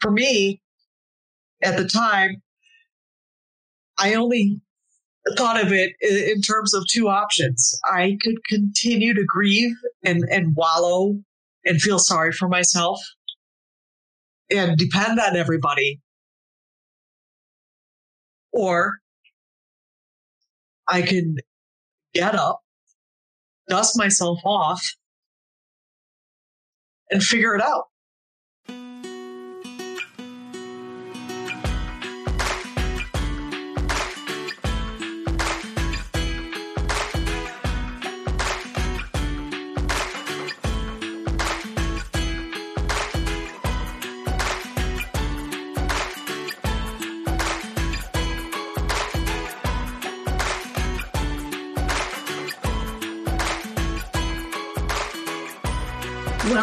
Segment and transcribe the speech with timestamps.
[0.00, 0.60] for me,
[1.62, 2.42] at the time,
[3.98, 4.60] I only
[5.36, 7.78] thought of it in terms of two options.
[7.84, 11.18] I could continue to grieve and, and wallow
[11.64, 13.00] and feel sorry for myself
[14.50, 16.00] and depend on everybody.
[18.52, 18.92] Or
[20.86, 21.36] I can
[22.14, 22.60] get up,
[23.68, 24.94] dust myself off,
[27.10, 27.84] and figure it out.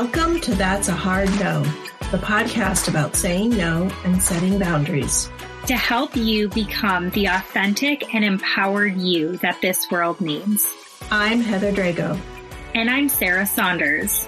[0.04, 1.64] Welcome to That's a Hard No,
[2.12, 5.32] the podcast about saying no and setting boundaries.
[5.68, 10.70] To help you become the authentic and empowered you that this world needs.
[11.10, 12.20] I'm Heather Drago.
[12.76, 14.28] And I'm Sarah Saunders.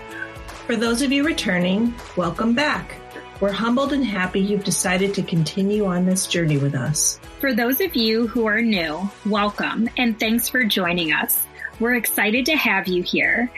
[0.66, 2.96] For those of you returning, welcome back.
[3.42, 7.20] We're humbled and happy you've decided to continue on this journey with us.
[7.42, 11.44] For those of you who are new, welcome and thanks for joining us.
[11.82, 13.52] We're excited to have you here.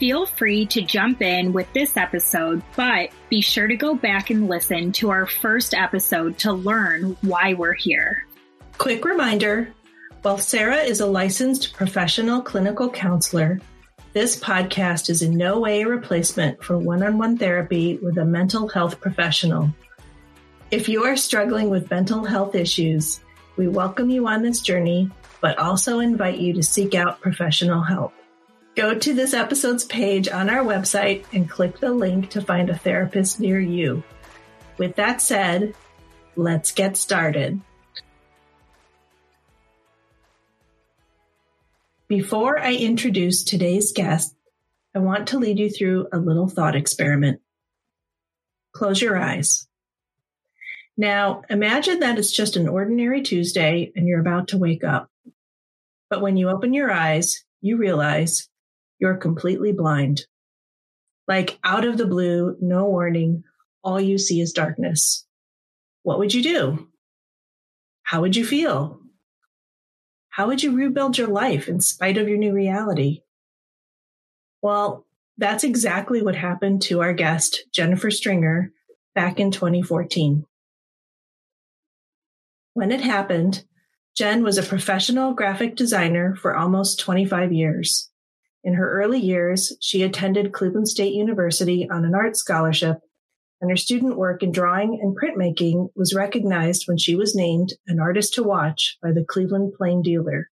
[0.00, 4.48] Feel free to jump in with this episode, but be sure to go back and
[4.48, 8.26] listen to our first episode to learn why we're here.
[8.78, 9.74] Quick reminder
[10.22, 13.60] while Sarah is a licensed professional clinical counselor,
[14.14, 18.24] this podcast is in no way a replacement for one on one therapy with a
[18.24, 19.68] mental health professional.
[20.70, 23.20] If you are struggling with mental health issues,
[23.58, 25.10] we welcome you on this journey,
[25.42, 28.14] but also invite you to seek out professional help.
[28.76, 32.78] Go to this episode's page on our website and click the link to find a
[32.78, 34.02] therapist near you.
[34.78, 35.74] With that said,
[36.36, 37.60] let's get started.
[42.06, 44.34] Before I introduce today's guest,
[44.94, 47.40] I want to lead you through a little thought experiment.
[48.72, 49.66] Close your eyes.
[50.96, 55.10] Now, imagine that it's just an ordinary Tuesday and you're about to wake up.
[56.08, 58.49] But when you open your eyes, you realize
[59.00, 60.26] you're completely blind.
[61.26, 63.44] Like out of the blue, no warning,
[63.82, 65.26] all you see is darkness.
[66.02, 66.88] What would you do?
[68.02, 69.00] How would you feel?
[70.28, 73.22] How would you rebuild your life in spite of your new reality?
[74.62, 75.06] Well,
[75.38, 78.72] that's exactly what happened to our guest, Jennifer Stringer,
[79.14, 80.44] back in 2014.
[82.74, 83.64] When it happened,
[84.16, 88.09] Jen was a professional graphic designer for almost 25 years.
[88.62, 92.98] In her early years, she attended Cleveland State University on an art scholarship,
[93.60, 98.00] and her student work in drawing and printmaking was recognized when she was named an
[98.00, 100.50] artist to watch by the Cleveland Plain Dealer.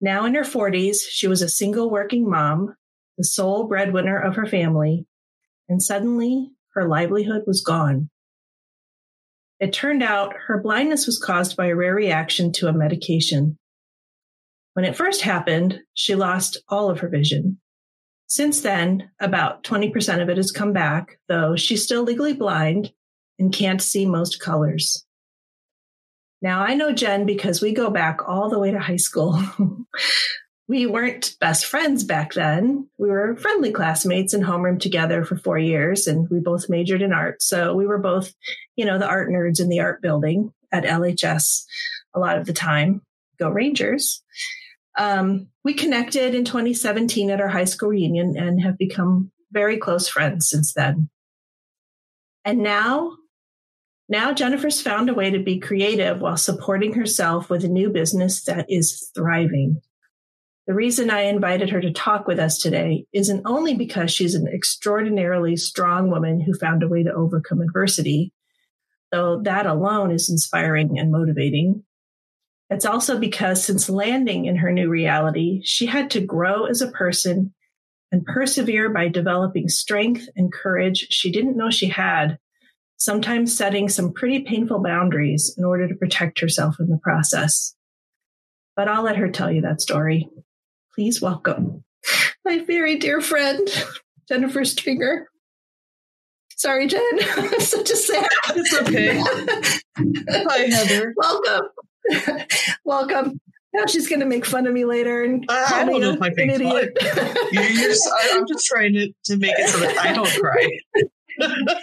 [0.00, 2.74] Now in her 40s, she was a single working mom,
[3.18, 5.06] the sole breadwinner of her family,
[5.68, 8.10] and suddenly her livelihood was gone.
[9.58, 13.58] It turned out her blindness was caused by a rare reaction to a medication.
[14.74, 17.58] When it first happened, she lost all of her vision.
[18.26, 22.92] Since then, about 20% of it has come back, though she's still legally blind
[23.38, 25.04] and can't see most colors.
[26.40, 29.42] Now, I know Jen because we go back all the way to high school.
[30.68, 32.88] we weren't best friends back then.
[32.98, 37.12] We were friendly classmates in homeroom together for four years, and we both majored in
[37.12, 37.42] art.
[37.42, 38.32] So we were both,
[38.76, 41.64] you know, the art nerds in the art building at LHS
[42.14, 43.02] a lot of the time.
[43.38, 44.22] Go Rangers.
[44.98, 50.08] Um, we connected in 2017 at our high school reunion and have become very close
[50.08, 51.08] friends since then.
[52.44, 53.16] And now,
[54.08, 58.44] now Jennifer's found a way to be creative while supporting herself with a new business
[58.44, 59.80] that is thriving.
[60.66, 64.46] The reason I invited her to talk with us today isn't only because she's an
[64.46, 68.32] extraordinarily strong woman who found a way to overcome adversity,
[69.10, 71.84] though that alone is inspiring and motivating.
[72.70, 76.90] It's also because since landing in her new reality, she had to grow as a
[76.90, 77.52] person
[78.12, 82.38] and persevere by developing strength and courage she didn't know she had,
[82.96, 87.74] sometimes setting some pretty painful boundaries in order to protect herself in the process.
[88.76, 90.28] But I'll let her tell you that story.
[90.94, 91.84] Please welcome
[92.44, 93.68] my very dear friend,
[94.28, 95.28] Jennifer Stringer.
[96.56, 97.00] Sorry, Jen.
[97.36, 98.28] I'm Such a sad.
[98.56, 99.22] It's okay.
[100.48, 101.14] Hi, Heather.
[101.16, 101.68] Welcome.
[102.84, 103.40] Welcome.
[103.72, 106.30] Now she's going to make fun of me later and I don't know if I
[106.30, 106.96] think idiot.
[107.52, 107.94] You're, you're,
[108.32, 111.78] I'm just trying to, to make it so that I don't cry.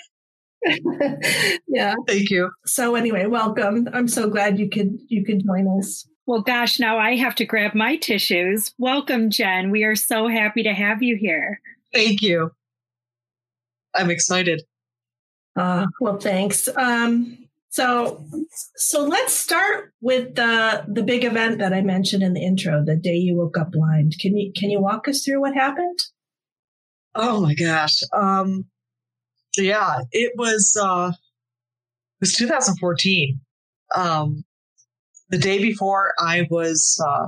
[1.67, 1.95] yeah.
[2.07, 2.51] Thank you.
[2.65, 3.87] So anyway, welcome.
[3.93, 6.05] I'm so glad you could you could join us.
[6.25, 8.73] Well, gosh, now I have to grab my tissues.
[8.77, 9.71] Welcome, Jen.
[9.71, 11.61] We are so happy to have you here.
[11.93, 12.51] Thank you.
[13.95, 14.61] I'm excited.
[15.55, 16.67] Uh, well, thanks.
[16.75, 17.46] Um,
[17.77, 18.25] so,
[18.75, 22.95] so let's start with the the big event that I mentioned in the intro, the
[22.95, 24.15] day you woke up blind.
[24.19, 25.99] Can you can you walk us through what happened?
[27.13, 28.01] Oh my gosh.
[28.13, 28.65] Um,
[29.55, 33.39] yeah, it was uh, it was 2014.
[33.93, 34.43] Um,
[35.29, 37.27] the day before, I was uh,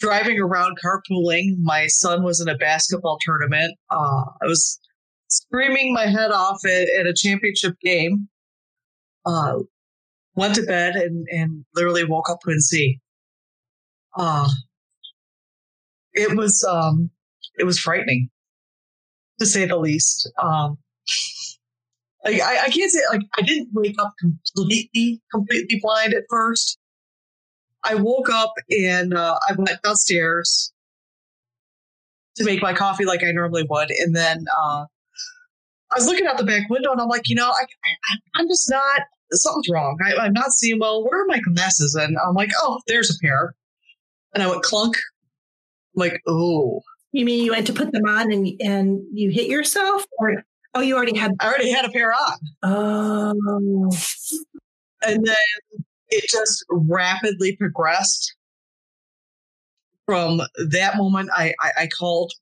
[0.00, 1.58] driving around carpooling.
[1.60, 3.78] My son was in a basketball tournament.
[3.88, 4.80] Uh, I was
[5.28, 8.28] screaming my head off at, at a championship game
[9.24, 9.58] uh,
[10.34, 12.98] went to bed and, and literally woke up see.
[14.16, 14.48] Uh,
[16.12, 17.10] it was, um,
[17.58, 18.30] it was frightening
[19.38, 20.30] to say the least.
[20.42, 20.78] Um,
[22.24, 26.78] like, I, I can't say like I didn't wake up completely, completely blind at first.
[27.84, 30.72] I woke up and uh, I went downstairs
[32.36, 34.84] to make my coffee like I normally would, and then uh,
[35.92, 37.66] I was looking out the back window and I'm like, you know, I,
[38.36, 39.02] I, am just not,
[39.32, 39.98] something's wrong.
[40.04, 41.04] I, am not seeing well.
[41.04, 41.94] Where are my glasses?
[41.94, 43.54] And I'm like, oh, there's a pair.
[44.34, 44.96] And I went clunk.
[45.94, 46.80] I'm like, oh.
[47.12, 50.42] You mean you went to put them on and and you hit yourself, or
[50.72, 51.32] oh, you already had?
[51.40, 52.38] I already had a pair on.
[52.62, 53.90] Oh.
[55.04, 55.36] And then
[56.08, 58.34] it just rapidly progressed.
[60.06, 60.40] From
[60.70, 62.32] that moment, I, I, I called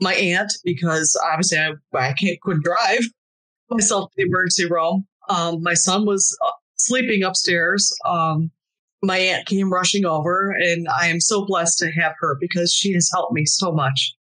[0.00, 3.00] my aunt because obviously I, I can't couldn't drive
[3.70, 5.06] myself to the emergency room.
[5.28, 7.92] Um, my son was uh, sleeping upstairs.
[8.04, 8.50] Um,
[9.02, 12.92] my aunt came rushing over, and I am so blessed to have her because she
[12.94, 14.14] has helped me so much.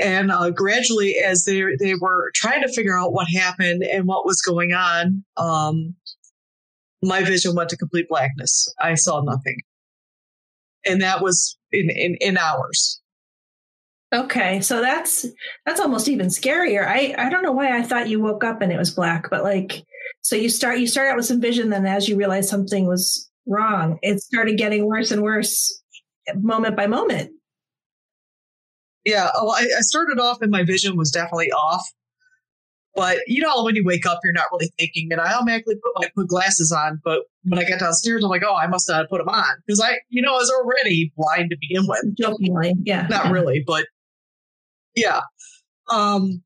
[0.00, 4.24] And uh, gradually, as they they were trying to figure out what happened and what
[4.24, 5.96] was going on, um,
[7.02, 8.72] my vision went to complete blackness.
[8.80, 9.58] I saw nothing,
[10.86, 13.00] and that was in in, in hours.
[14.14, 15.26] Okay, so that's
[15.66, 16.86] that's almost even scarier.
[16.86, 19.42] I I don't know why I thought you woke up and it was black, but
[19.42, 19.84] like
[20.22, 23.30] so you start you start out with some vision, then as you realize something was
[23.46, 25.82] wrong, it started getting worse and worse,
[26.36, 27.32] moment by moment.
[29.04, 31.86] Yeah, oh, I, I started off and my vision was definitely off,
[32.94, 35.92] but you know when you wake up, you're not really thinking, and I automatically put
[35.96, 36.98] my put glasses on.
[37.04, 39.56] But when I got downstairs, I'm like, oh, I must not have put them on
[39.66, 42.16] because I, you know, I was already blind to begin with.
[42.16, 43.86] Jokingly, yeah, not really, but
[44.98, 45.20] yeah.
[45.90, 46.42] Um,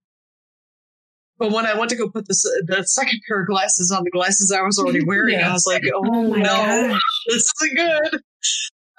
[1.42, 4.10] but when I went to go put the, the second pair of glasses on the
[4.10, 7.00] glasses I was already wearing, I was like, oh, oh no, gosh.
[7.26, 8.20] this isn't good.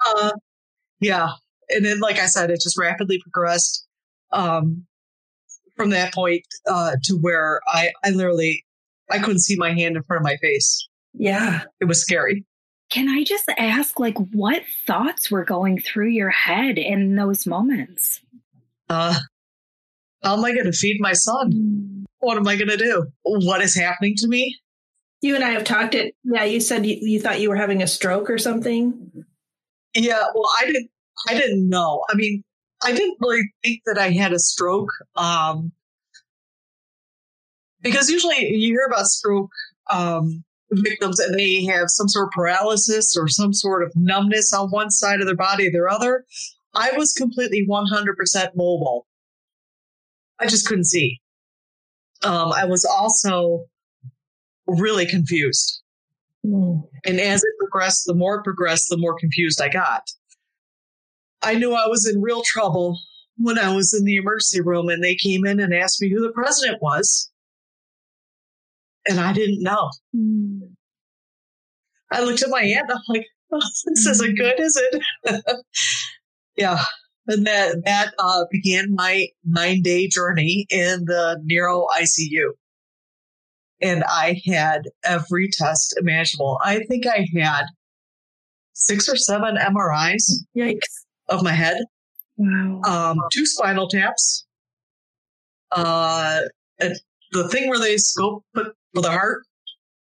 [0.06, 0.30] Uh,
[1.00, 1.28] yeah.
[1.70, 3.86] And then, like I said, it just rapidly progressed
[4.30, 4.84] um,
[5.74, 8.62] from that point uh, to where I, I literally,
[9.10, 10.86] I couldn't see my hand in front of my face.
[11.14, 11.62] Yeah.
[11.80, 12.44] It was scary.
[12.90, 18.20] Can I just ask, like, what thoughts were going through your head in those moments?
[18.90, 19.18] Uh,
[20.24, 22.06] how am I going to feed my son?
[22.18, 23.06] What am I going to do?
[23.22, 24.58] What is happening to me?
[25.20, 26.14] You and I have talked it.
[26.24, 29.24] Yeah, you said you, you thought you were having a stroke or something.
[29.94, 30.90] Yeah, well, I didn't.
[31.28, 32.04] I didn't know.
[32.10, 32.42] I mean,
[32.82, 34.90] I didn't really think that I had a stroke.
[35.16, 35.72] Um,
[37.82, 39.50] because usually you hear about stroke
[39.90, 44.70] um, victims and they have some sort of paralysis or some sort of numbness on
[44.70, 46.24] one side of their body or their other.
[46.74, 49.06] I was completely 100% mobile.
[50.40, 51.20] I just couldn't see.
[52.22, 53.66] Um, I was also
[54.66, 55.82] really confused.
[56.44, 56.82] Mm.
[57.06, 60.02] And as it progressed, the more it progressed, the more confused I got.
[61.42, 62.98] I knew I was in real trouble
[63.36, 66.20] when I was in the emergency room and they came in and asked me who
[66.20, 67.30] the president was.
[69.08, 69.90] And I didn't know.
[70.16, 70.60] Mm.
[72.10, 75.44] I looked at my aunt and I'm like, oh, this isn't good, is it?
[76.56, 76.82] yeah.
[77.26, 82.50] And that, that uh, began my nine day journey in the neuro ICU.
[83.80, 86.58] And I had every test imaginable.
[86.62, 87.64] I think I had
[88.74, 90.80] six or seven MRIs Yikes.
[91.28, 91.78] of my head.
[92.36, 92.80] Wow.
[92.84, 94.46] Um, two spinal taps.
[95.70, 96.40] Uh,
[96.78, 99.42] the thing where they scope for the heart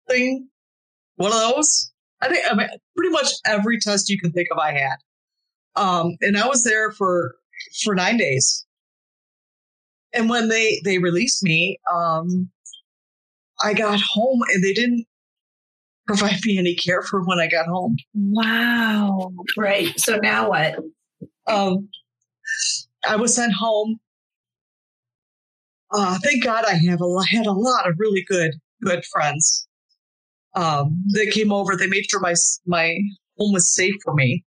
[0.10, 0.48] thing,
[1.16, 1.92] one of those.
[2.22, 4.98] I think I mean, pretty much every test you can think of, I had.
[5.75, 7.36] Um, and I was there for
[7.84, 8.66] for nine days.
[10.13, 12.50] And when they they released me, um,
[13.63, 15.06] I got home and they didn't
[16.08, 17.96] provide me any care for when I got home.
[18.13, 19.32] Wow!
[19.58, 19.98] Right.
[20.00, 20.75] So now what?
[21.48, 21.90] Um,
[23.08, 24.00] I was sent home.
[25.92, 28.51] uh, thank God I have a had a lot of really good
[28.84, 29.68] good friends
[30.56, 31.75] um, that came over.
[31.75, 32.36] They made sure my
[32.66, 32.98] my
[33.38, 34.44] home was safe for me.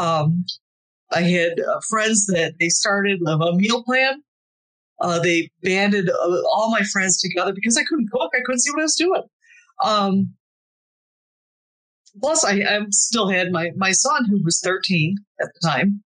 [0.00, 0.46] Um,
[1.12, 4.22] I had uh, friends that they started a, meal plan.
[5.00, 8.30] Uh, they banded uh, all my friends together because I couldn't cook.
[8.34, 9.22] I couldn't see what I was doing.
[9.84, 10.34] Um,
[12.20, 16.02] plus, I, I still had my my son who was 13 at the time.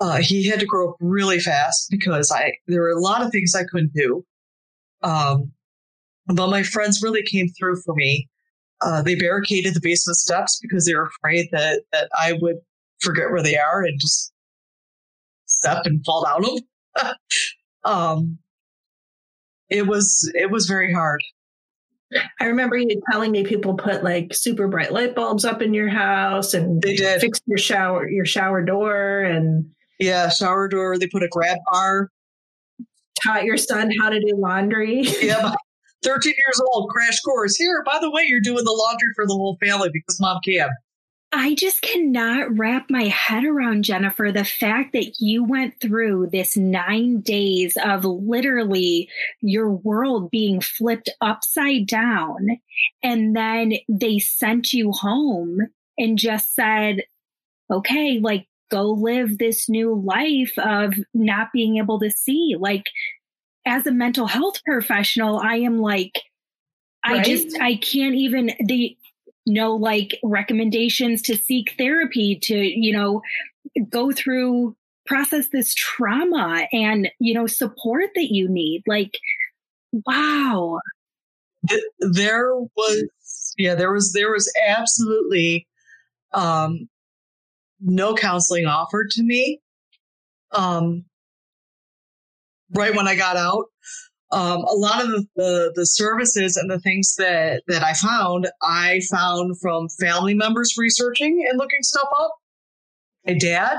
[0.00, 3.30] Uh, he had to grow up really fast because I there were a lot of
[3.30, 4.24] things I couldn't do.
[5.02, 5.52] Um,
[6.26, 8.28] but my friends really came through for me.
[8.80, 12.56] Uh, they barricaded the basement steps because they were afraid that that I would
[13.04, 14.32] forget where they are and just
[15.46, 17.14] step and fall down them.
[17.84, 18.38] um,
[19.70, 21.20] it was it was very hard.
[22.40, 25.88] I remember you telling me people put like super bright light bulbs up in your
[25.88, 29.66] house and they did fix your shower your shower door and
[29.98, 30.98] yeah shower door.
[30.98, 32.10] They put a grab bar.
[33.22, 35.02] Taught your son how to do laundry.
[35.22, 35.54] yeah,
[36.04, 37.56] 13 years old, crash course.
[37.56, 40.68] Here, by the way, you're doing the laundry for the whole family because mom can.
[41.36, 46.56] I just cannot wrap my head around, Jennifer, the fact that you went through this
[46.56, 49.08] nine days of literally
[49.40, 52.60] your world being flipped upside down.
[53.02, 55.58] And then they sent you home
[55.98, 57.02] and just said,
[57.68, 62.54] okay, like go live this new life of not being able to see.
[62.56, 62.84] Like,
[63.66, 66.22] as a mental health professional, I am like,
[67.02, 68.96] I just, I can't even, the,
[69.46, 73.22] no like recommendations to seek therapy to, you know,
[73.88, 78.82] go through, process this trauma and, you know, support that you need.
[78.86, 79.18] Like,
[80.06, 80.80] wow.
[82.00, 85.66] There was, yeah, there was, there was absolutely,
[86.32, 86.88] um,
[87.80, 89.60] no counseling offered to me.
[90.52, 91.04] Um,
[92.70, 93.66] right when I got out.
[94.34, 99.00] Um, a lot of the, the, services and the things that, that I found, I
[99.08, 102.32] found from family members researching and looking stuff up.
[103.24, 103.78] My dad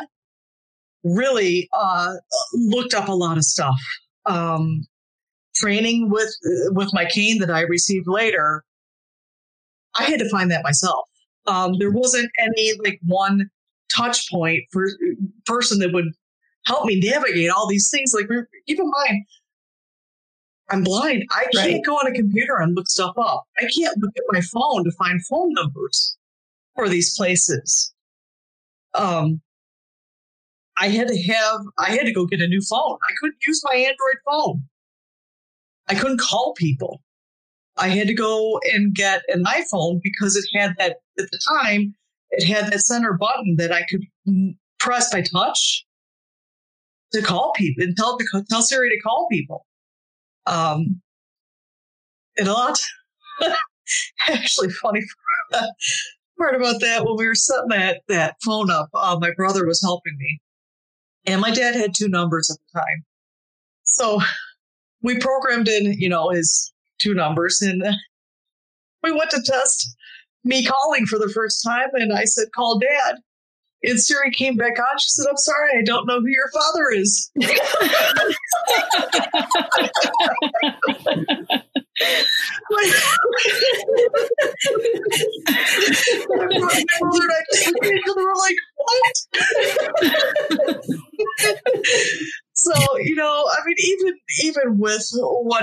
[1.03, 2.13] really uh,
[2.53, 3.75] looked up a lot of stuff.
[4.25, 4.85] Um,
[5.55, 6.33] training with
[6.71, 8.63] with my cane that I received later,
[9.95, 11.07] I had to find that myself.
[11.47, 13.49] Um, there wasn't any like one
[13.95, 14.87] touch point for
[15.45, 16.07] person that would
[16.65, 18.13] help me navigate all these things.
[18.13, 18.27] Like,
[18.67, 19.25] keep in mind,
[20.69, 21.23] I'm blind.
[21.31, 21.85] I can't right.
[21.85, 23.43] go on a computer and look stuff up.
[23.57, 26.17] I can't look at my phone to find phone numbers
[26.75, 27.93] for these places.
[28.93, 29.41] Um,
[30.77, 32.97] I had to have, I had to go get a new phone.
[33.07, 34.63] I couldn't use my Android phone.
[35.87, 37.01] I couldn't call people.
[37.77, 41.93] I had to go and get an iPhone because it had that, at the time,
[42.31, 44.01] it had that center button that I could
[44.79, 45.85] press by touch
[47.13, 48.17] to call people and tell
[48.49, 49.65] tell Siri to call people.
[50.47, 51.01] Um,
[52.37, 52.77] and a lot
[54.27, 55.01] actually funny
[56.37, 59.81] part about that when we were setting that that phone up, uh, my brother was
[59.81, 60.39] helping me,
[61.25, 63.05] and my dad had two numbers at the time,
[63.83, 64.19] so
[65.01, 67.83] we programmed in you know his two numbers, and
[69.03, 69.95] we went to test
[70.43, 73.15] me calling for the first time, and I said call dad,
[73.83, 74.97] and Siri came back on.
[74.99, 77.31] She said, I'm sorry, I don't know who your father is.
[88.15, 89.15] we're like, what?
[92.53, 95.07] so, you know, I mean, even even with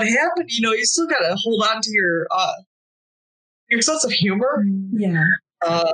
[0.03, 2.53] what happened, you know, you still gotta hold on to your uh
[3.69, 4.65] your sense of humor.
[4.91, 5.23] Yeah.
[5.65, 5.93] Uh,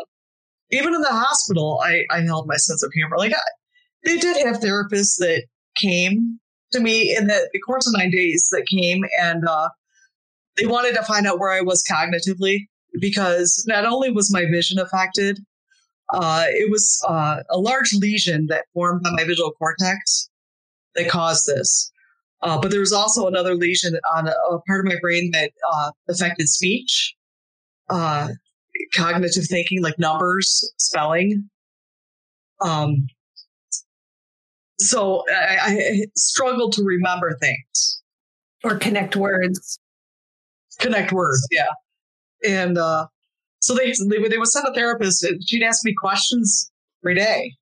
[0.71, 3.17] even in the hospital, I, I held my sense of humor.
[3.17, 3.39] Like I,
[4.03, 5.43] they did have therapists that
[5.75, 6.39] came
[6.71, 9.69] to me in the, the course of nine days that came and uh,
[10.57, 12.67] they wanted to find out where I was cognitively
[12.99, 15.39] because not only was my vision affected,
[16.13, 20.29] uh, it was uh, a large lesion that formed on my visual cortex
[20.95, 21.91] that caused this.
[22.41, 25.51] Uh, but there was also another lesion on a, a part of my brain that
[25.71, 27.15] uh, affected speech.
[27.89, 28.29] Uh,
[28.93, 31.49] cognitive thinking, like numbers, spelling.
[32.61, 33.07] Um,
[34.79, 38.01] so I, I struggled to remember things
[38.63, 39.79] or connect words.
[40.79, 41.67] Connect words, yeah.
[42.47, 43.07] And uh,
[43.59, 45.23] so they, they they would send a therapist.
[45.23, 46.71] And she'd ask me questions
[47.03, 47.53] every day,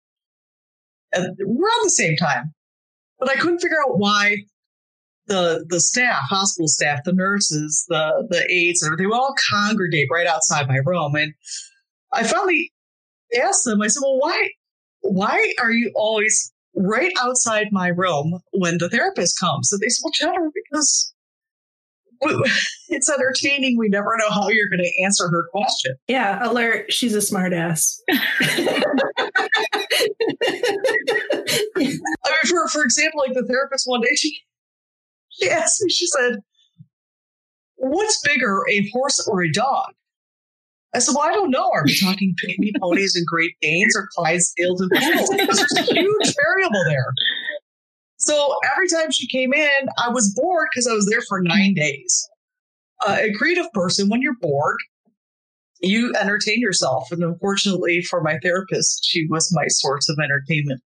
[1.13, 2.53] and around the same time.
[3.19, 4.43] But I couldn't figure out why
[5.27, 10.27] the the staff, hospital staff, the nurses, the the aides, they would all congregate right
[10.27, 11.15] outside my room.
[11.15, 11.33] And
[12.13, 12.71] I finally
[13.41, 14.49] asked them, I said, Well, why
[15.01, 19.71] why are you always right outside my room when the therapist comes.
[19.71, 21.13] And they said, Well, Jennifer, because
[22.89, 23.77] it's entertaining.
[23.77, 25.95] We never know how you're going to answer her question.
[26.07, 26.91] Yeah, alert.
[26.91, 27.97] She's a smartass.
[28.09, 28.23] I
[31.75, 31.99] mean,
[32.47, 34.39] for for example, like the therapist one day, she
[35.39, 36.39] she asked me, she said,
[37.75, 39.93] "What's bigger, a horse or a dog?"
[40.93, 41.69] I said, "Well, I don't know.
[41.71, 45.29] Are we talking pygmy ponies and Great Danes or Clydesdales and poodles?
[45.29, 47.13] Because there's a huge variable there."
[48.17, 51.75] So every time she came in, I was bored because I was there for nine
[51.75, 52.27] days.
[53.05, 54.77] Uh, a creative person, when you're bored,
[55.81, 57.11] you entertain yourself.
[57.11, 60.81] And unfortunately for my therapist, she was my source of entertainment.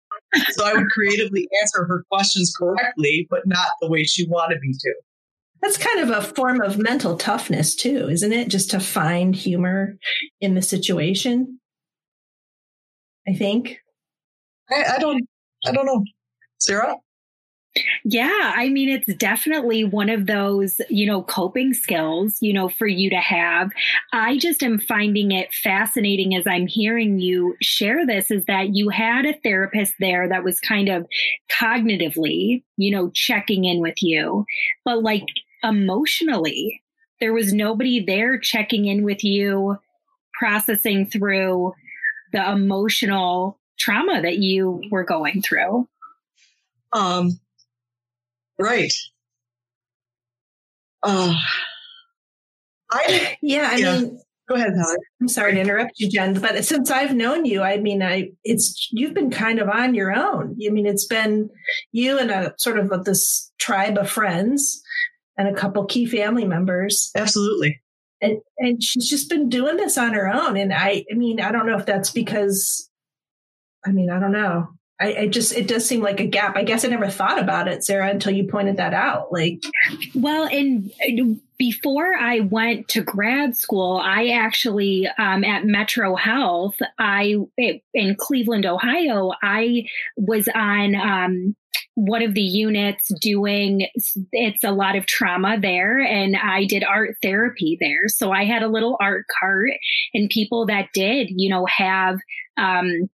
[0.51, 4.73] So I would creatively answer her questions correctly, but not the way she wanted me
[4.73, 4.95] to.
[5.63, 8.49] That's kind of a form of mental toughness, too, isn't it?
[8.49, 9.97] Just to find humor
[10.41, 11.59] in the situation.
[13.29, 13.79] I think.
[14.71, 15.27] I, I don't.
[15.67, 16.05] I don't know,
[16.59, 16.97] Sarah.
[18.05, 22.87] Yeah, I mean, it's definitely one of those, you know, coping skills, you know, for
[22.87, 23.71] you to have.
[24.13, 28.89] I just am finding it fascinating as I'm hearing you share this is that you
[28.89, 31.07] had a therapist there that was kind of
[31.51, 34.45] cognitively, you know, checking in with you,
[34.85, 35.27] but like
[35.63, 36.83] emotionally,
[37.21, 39.77] there was nobody there checking in with you,
[40.39, 41.73] processing through
[42.33, 45.89] the emotional trauma that you were going through.
[46.93, 47.41] Um,
[48.59, 48.93] Right.
[51.03, 51.35] Uh,
[52.91, 53.99] I yeah, I yeah.
[53.99, 54.99] mean, go ahead, Heather.
[55.21, 58.89] I'm sorry to interrupt you, Jen, but since I've known you, I mean, I it's
[58.93, 60.57] you've been kind of on your own.
[60.67, 61.51] I mean, it's been
[61.93, 64.83] you and a sort of this tribe of friends
[65.37, 67.11] and a couple key family members.
[67.17, 67.81] Absolutely.
[68.23, 70.57] And and she's just been doing this on her own.
[70.57, 72.89] And I, I mean, I don't know if that's because,
[73.85, 74.69] I mean, I don't know.
[75.01, 76.57] I, I, just it does seem like a gap.
[76.57, 79.31] I guess I never thought about it, Sarah, until you pointed that out.
[79.31, 79.63] Like,
[80.15, 80.91] well, and
[81.59, 88.65] before I went to grad school, I actually um, at Metro Health, I in Cleveland,
[88.65, 89.85] Ohio, I
[90.17, 91.57] was on um,
[91.95, 93.89] one of the units doing
[94.33, 98.63] it's a lot of trauma there and i did art therapy there so i had
[98.63, 99.71] a little art cart
[100.13, 102.19] and people that did you know have
[102.59, 103.09] um,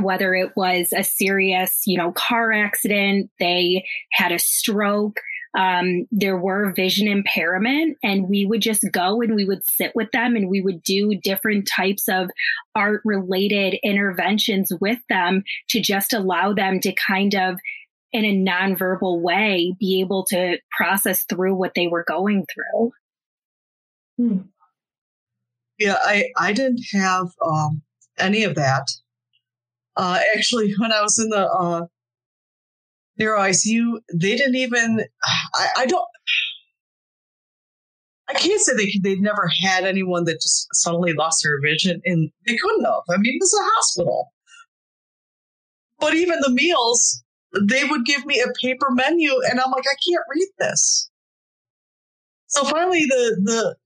[0.00, 5.20] whether it was a serious, you know, car accident, they had a stroke,
[5.56, 10.10] um, there were vision impairment and we would just go and we would sit with
[10.10, 12.28] them and we would do different types of
[12.74, 17.58] art related interventions with them to just allow them to kind of
[18.12, 22.92] in a nonverbal way be able to process through what they were going through.
[24.16, 24.38] Hmm.
[25.78, 27.82] Yeah, I, I didn't have um,
[28.18, 28.88] any of that.
[29.96, 31.86] Uh, actually, when I was in the uh,
[33.18, 35.04] neuro ICU, they didn't even.
[35.54, 36.06] I, I don't.
[38.26, 42.30] I can't say they they'd never had anyone that just suddenly lost their vision, and
[42.46, 43.02] they couldn't have.
[43.10, 44.32] I mean, it's a hospital.
[45.98, 47.22] But even the meals,
[47.68, 51.10] they would give me a paper menu, and I'm like, I can't read this.
[52.46, 53.76] So finally, the the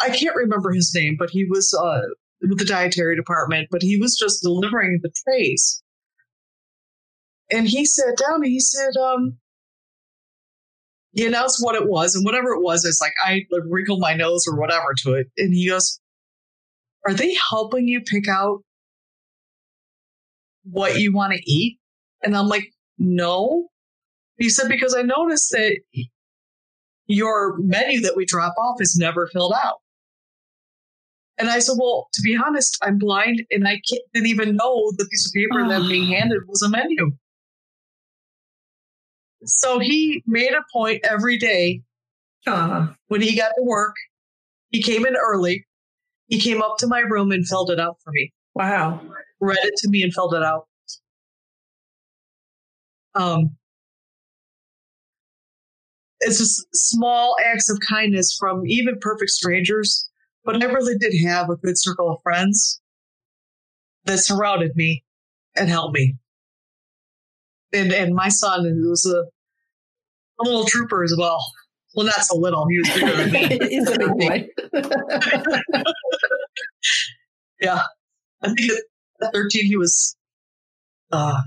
[0.00, 2.00] I can't remember his name, but he was uh,
[2.40, 5.82] with the dietary department, but he was just delivering the trays.
[7.50, 9.38] And he sat down and he said, um,
[11.12, 14.46] he announced what it was, and whatever it was, it's like I wrinkled my nose
[14.46, 15.26] or whatever to it.
[15.36, 16.00] And he goes,
[17.06, 18.60] Are they helping you pick out
[20.62, 21.78] what you want to eat?
[22.22, 23.68] And I'm like, No.
[24.38, 25.80] He said, Because I noticed that
[27.06, 29.79] your menu that we drop off is never filled out.
[31.40, 33.80] And I said, well, to be honest, I'm blind and I
[34.12, 35.68] didn't even know the piece of paper oh.
[35.70, 37.12] that being handed was a menu.
[39.46, 41.80] So he made a point every day
[42.46, 43.96] uh, when he got to work.
[44.68, 45.66] He came in early.
[46.28, 48.32] He came up to my room and filled it out for me.
[48.54, 49.00] Wow.
[49.40, 50.66] Read it to me and filled it out.
[53.14, 53.56] Um,
[56.20, 60.09] it's just small acts of kindness from even perfect strangers
[60.44, 62.80] but I really did have a good circle of friends
[64.04, 65.04] that surrounded me
[65.56, 66.16] and helped me.
[67.72, 69.24] And and my son was a,
[70.40, 71.40] a little trooper as well.
[71.94, 72.66] Well, not so little.
[72.68, 73.48] He was bigger than me.
[73.68, 74.48] He's a big boy.
[77.60, 77.82] yeah,
[78.42, 78.70] I think
[79.22, 80.16] at 13 he was
[81.12, 81.40] uh,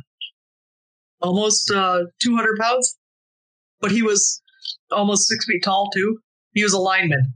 [1.21, 2.97] almost uh, 200 pounds,
[3.79, 4.41] but he was
[4.91, 6.19] almost six feet tall too.
[6.53, 7.33] He was a lineman.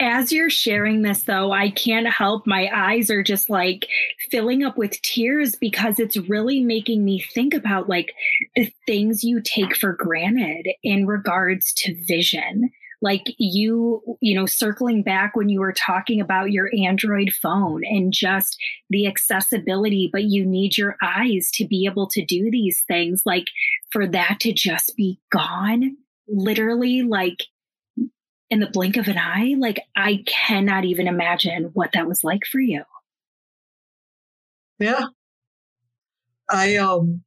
[0.00, 3.86] As you're sharing this, though, I can't help my eyes are just like
[4.30, 8.12] filling up with tears because it's really making me think about like
[8.56, 12.70] the things you take for granted in regards to vision.
[13.02, 18.12] Like you, you know, circling back when you were talking about your Android phone and
[18.12, 18.56] just
[18.88, 23.22] the accessibility, but you need your eyes to be able to do these things.
[23.26, 23.46] Like
[23.90, 25.96] for that to just be gone,
[26.28, 27.42] literally, like
[28.50, 32.42] in the blink of an eye, like I cannot even imagine what that was like
[32.50, 32.82] for you.
[34.78, 35.06] Yeah.
[36.50, 37.22] I um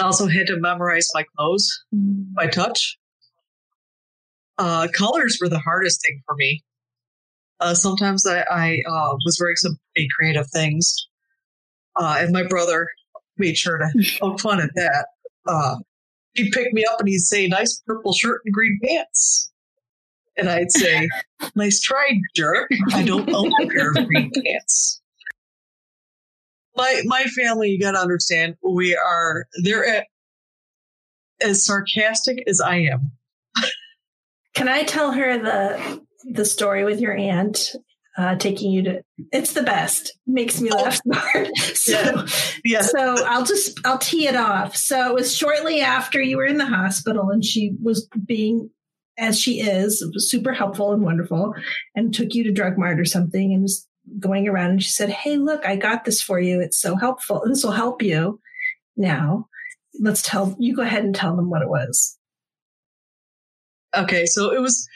[0.00, 2.32] also had to memorize my clothes mm.
[2.34, 2.98] by touch.
[4.58, 6.62] Uh, colors were the hardest thing for me.
[7.60, 11.08] Uh, sometimes I, I uh, was wearing some pretty creative things,
[11.96, 12.88] uh, and my brother
[13.36, 13.88] made sure to
[14.20, 15.06] poke fun at that.
[15.46, 15.76] Uh,
[16.34, 19.52] he'd pick me up and he'd say, "Nice purple shirt and green pants."
[20.36, 21.08] And I'd say,
[21.54, 22.70] nice try, jerk.
[22.92, 25.00] I don't own a pair of green pants.
[26.76, 30.06] My my family, you gotta understand, we are they're at,
[31.40, 33.12] as sarcastic as I am.
[34.54, 37.74] Can I tell her the the story with your aunt
[38.16, 41.50] uh, taking you to it's the best makes me laugh oh.
[41.74, 42.26] so yeah.
[42.64, 42.80] yeah.
[42.80, 46.56] so i'll just i'll tee it off so it was shortly after you were in
[46.56, 48.70] the hospital and she was being
[49.18, 51.54] as she is, super helpful and wonderful,
[51.94, 53.86] and took you to Drug Mart or something and was
[54.18, 56.60] going around and she said, Hey, look, I got this for you.
[56.60, 57.42] It's so helpful.
[57.46, 58.40] This will help you
[58.96, 59.48] now.
[60.00, 62.18] Let's tell you go ahead and tell them what it was.
[63.96, 64.86] Okay, so it was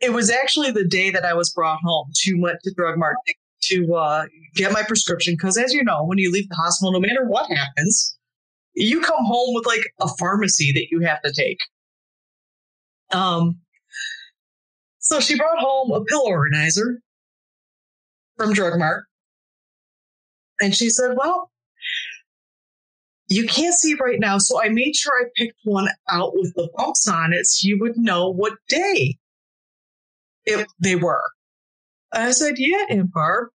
[0.00, 3.16] it was actually the day that I was brought home to went to Drug Mart
[3.64, 7.00] to uh, get my prescription because as you know, when you leave the hospital, no
[7.00, 8.16] matter what happens,
[8.74, 11.58] you come home with like a pharmacy that you have to take.
[13.14, 13.60] Um,
[14.98, 17.00] so she brought home a pill organizer
[18.36, 19.04] from Drug Mart.
[20.60, 21.50] And she said, Well,
[23.28, 24.38] you can't see right now.
[24.38, 27.78] So I made sure I picked one out with the bumps on it so you
[27.80, 29.16] would know what day
[30.44, 31.22] it, they were.
[32.12, 33.48] I said, Yeah, Aunt Barb.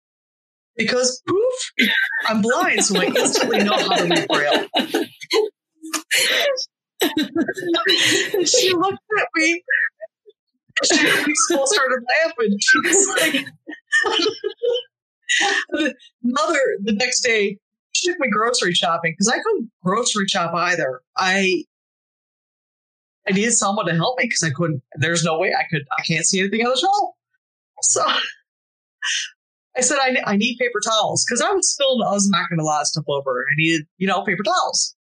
[0.78, 1.90] Because poof,
[2.26, 4.68] I'm blind, so I instantly know how to read Braille.
[8.46, 9.64] she looked at me.
[10.84, 12.58] She started laughing.
[12.60, 13.46] She was like,
[16.24, 17.58] Mother, the next day,
[17.92, 21.02] she took me grocery shopping because I couldn't grocery shop either.
[21.18, 21.64] I
[23.28, 24.82] I needed someone to help me because I couldn't.
[24.96, 25.84] There's no way I could.
[25.98, 27.16] I can't see anything on the shelf.
[27.82, 28.04] So
[29.78, 32.06] I said, I, I need paper towels because I was spilling.
[32.06, 33.46] I was knocking a lot of stuff over.
[33.50, 34.96] I needed, you know, paper towels.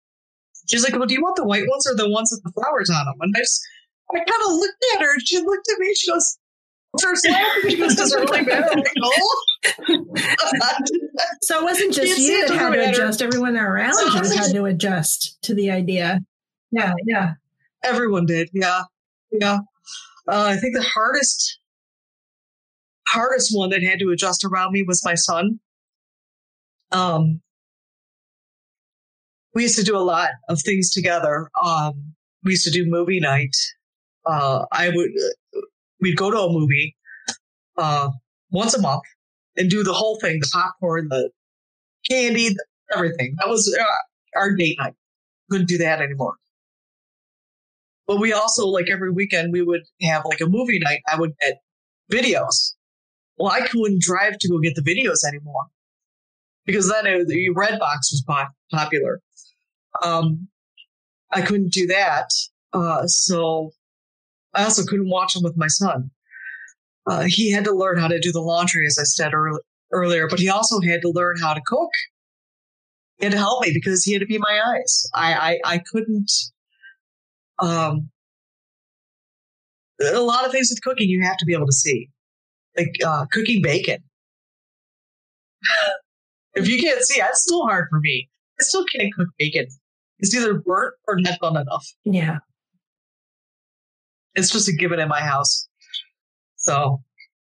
[0.68, 2.90] She's like, well, do you want the white ones or the ones with the flowers
[2.90, 3.14] on them?
[3.20, 3.60] And I just,
[4.14, 5.94] I kind of looked at her and she looked at me.
[5.94, 6.38] She goes,
[6.98, 7.70] starts laughing.
[7.70, 8.68] She goes, does it really matter?
[8.70, 9.10] I'm like, no.
[11.42, 13.22] so it wasn't just you that had to adjust.
[13.22, 16.20] Everyone around you had to adjust to the idea.
[16.70, 17.34] Yeah, yeah.
[17.84, 18.50] Everyone did.
[18.52, 18.82] Yeah,
[19.30, 19.58] yeah.
[20.28, 21.60] Uh, I think the hardest,
[23.08, 25.60] hardest one that had to adjust around me was my son.
[26.92, 27.40] Um,
[29.56, 31.48] we used to do a lot of things together.
[31.64, 32.12] Um,
[32.44, 33.56] we used to do movie night.
[34.26, 35.10] Uh, I would,
[35.98, 36.94] we'd go to a movie,
[37.78, 38.10] uh,
[38.50, 39.04] once a month
[39.56, 41.30] and do the whole thing, the popcorn, the
[42.06, 42.50] candy,
[42.94, 43.34] everything.
[43.38, 44.92] That was uh, our date night.
[45.50, 46.34] Couldn't do that anymore.
[48.06, 51.00] But we also, like every weekend, we would have like a movie night.
[51.10, 51.60] I would get
[52.12, 52.74] videos.
[53.38, 55.64] Well, I couldn't drive to go get the videos anymore
[56.66, 59.22] because then it, the Redbox was pop- popular.
[60.02, 60.48] Um,
[61.32, 62.28] I couldn't do that.
[62.72, 63.72] Uh, so
[64.54, 66.10] I also couldn't watch them with my son.
[67.06, 69.32] Uh, he had to learn how to do the laundry, as I said
[69.92, 71.90] earlier, but he also had to learn how to cook.
[73.20, 75.08] Had to help me because he had to be my eyes.
[75.14, 76.30] I, I, I couldn't,
[77.60, 78.10] um,
[80.02, 82.10] a lot of things with cooking you have to be able to see,
[82.76, 84.02] like uh, cooking bacon.
[86.54, 88.28] if you can't see, that's still hard for me.
[88.60, 89.68] I still can't cook bacon.
[90.18, 91.86] It's either burnt or not done enough.
[92.04, 92.38] Yeah.
[94.34, 95.68] It's just a given in my house.
[96.56, 97.02] So,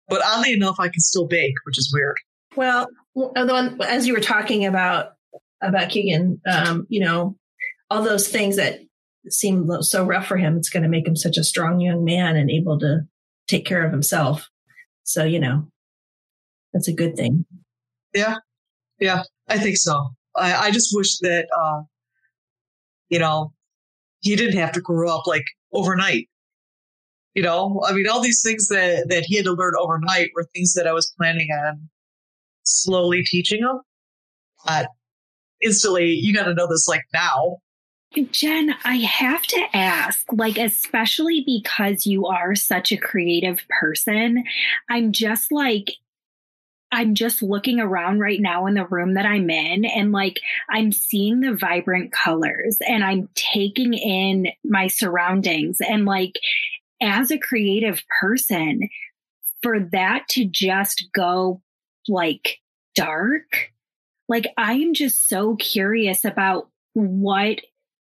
[0.08, 2.18] but oddly enough, I can still bake, which is weird.
[2.56, 2.88] Well,
[3.88, 5.14] as you were talking about
[5.62, 7.38] about Keegan, um, you know,
[7.90, 8.80] all those things that
[9.30, 12.36] seem so rough for him, it's going to make him such a strong young man
[12.36, 13.02] and able to
[13.48, 14.50] take care of himself.
[15.04, 15.68] So, you know,
[16.74, 17.46] that's a good thing.
[18.14, 18.38] Yeah,
[19.00, 20.10] yeah, I think so.
[20.36, 21.82] I, I just wish that uh,
[23.14, 23.54] you know,
[24.22, 26.28] he didn't have to grow up like overnight.
[27.36, 30.48] You know, I mean, all these things that, that he had to learn overnight were
[30.56, 31.90] things that I was planning on
[32.64, 33.82] slowly teaching him.
[34.66, 34.88] But
[35.62, 37.58] instantly, you got to know this like now.
[38.32, 44.44] Jen, I have to ask, like, especially because you are such a creative person,
[44.90, 45.92] I'm just like,
[46.94, 50.92] I'm just looking around right now in the room that I'm in and like I'm
[50.92, 56.34] seeing the vibrant colors and I'm taking in my surroundings and like
[57.02, 58.88] as a creative person
[59.64, 61.62] for that to just go
[62.08, 62.60] like
[62.94, 63.72] dark
[64.30, 67.60] like I am just so curious about what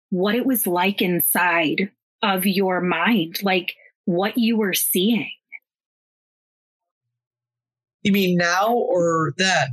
[0.09, 1.91] what it was like inside
[2.23, 3.75] of your mind like
[4.05, 5.29] what you were seeing
[8.03, 9.67] you mean now or then?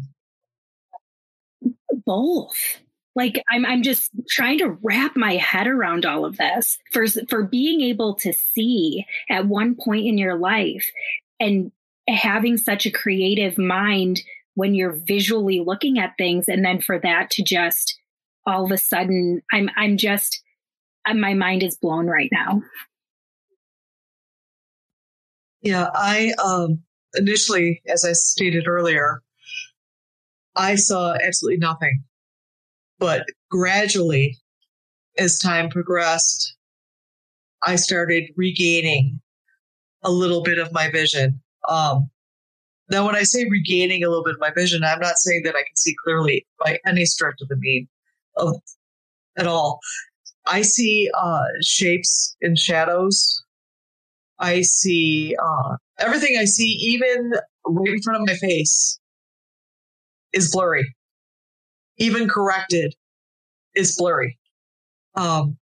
[2.05, 2.81] Both.
[3.15, 7.43] Like I'm I'm just trying to wrap my head around all of this for for
[7.45, 10.91] being able to see at one point in your life
[11.41, 11.73] and
[12.09, 14.23] having such a creative mind
[14.55, 17.99] when you're visually looking at things and then for that to just
[18.47, 20.43] all of a sudden I'm I'm just
[21.15, 22.63] my mind is blown right now.
[25.63, 26.83] Yeah, I um
[27.17, 29.23] initially, as I stated earlier,
[30.55, 32.03] I saw absolutely nothing.
[32.99, 34.39] But gradually,
[35.19, 36.57] as time progressed,
[37.63, 39.21] I started regaining
[40.03, 41.41] a little bit of my vision.
[41.69, 42.11] Um,
[42.91, 45.57] now, when I say regaining a little bit of my vision, I'm not saying that
[45.57, 47.89] I can see clearly by any stretch of the mean
[48.37, 48.57] of
[49.37, 49.81] at all.
[50.47, 53.43] I see uh, shapes and shadows.
[54.39, 57.33] I see uh, everything I see, even
[57.67, 58.99] right in front of my face,
[60.33, 60.95] is blurry.
[61.99, 62.95] Even corrected
[63.75, 64.39] is blurry.
[65.15, 65.57] Um,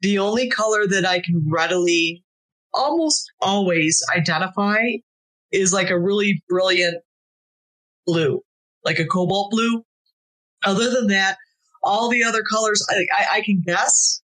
[0.00, 2.24] the only color that I can readily,
[2.72, 4.80] almost always identify
[5.52, 7.02] is like a really brilliant
[8.06, 8.40] blue,
[8.84, 9.84] like a cobalt blue.
[10.64, 11.36] Other than that,
[11.82, 14.22] all the other colors, I, I, I can guess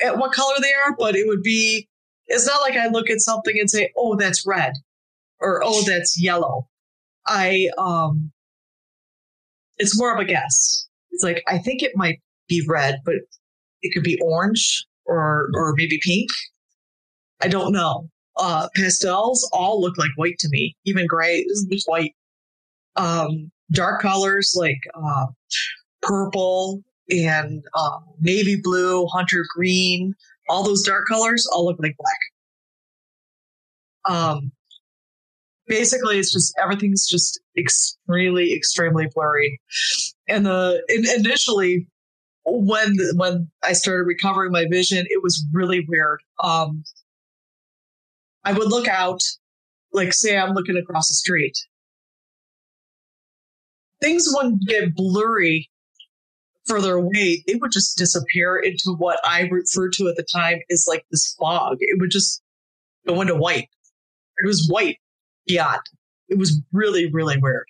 [0.00, 1.88] at what color they are, but it would be
[2.26, 4.72] it's not like I look at something and say, "Oh, that's red,"
[5.40, 6.68] or "Oh, that's yellow."
[7.26, 8.32] I um,
[9.78, 10.86] it's more of a guess.
[11.10, 13.16] It's like I think it might be red, but
[13.82, 16.30] it could be orange or or maybe pink.
[17.42, 18.08] I don't know.
[18.36, 20.76] Uh, pastels all look like white to me.
[20.84, 22.14] Even gray is just white.
[22.96, 25.26] Um, dark colors like uh,
[26.02, 30.14] purple and uh, navy blue, hunter green,
[30.48, 32.18] all those dark colors all look like black.
[34.06, 34.52] Um,
[35.66, 39.60] basically, it's just everything's just extremely, extremely blurry.
[40.28, 41.86] And the initially,
[42.44, 46.20] when when I started recovering my vision, it was really weird.
[46.42, 46.84] Um,
[48.44, 49.20] I would look out,
[49.92, 51.56] like say I'm looking across the street.
[54.02, 55.70] Things wouldn't get blurry
[56.66, 60.86] further away, they would just disappear into what I referred to at the time as
[60.88, 61.78] like this fog.
[61.80, 62.42] It would just
[63.06, 63.68] go into white.
[64.38, 64.98] It was white
[65.46, 65.82] beyond.
[66.28, 67.66] It was really, really weird.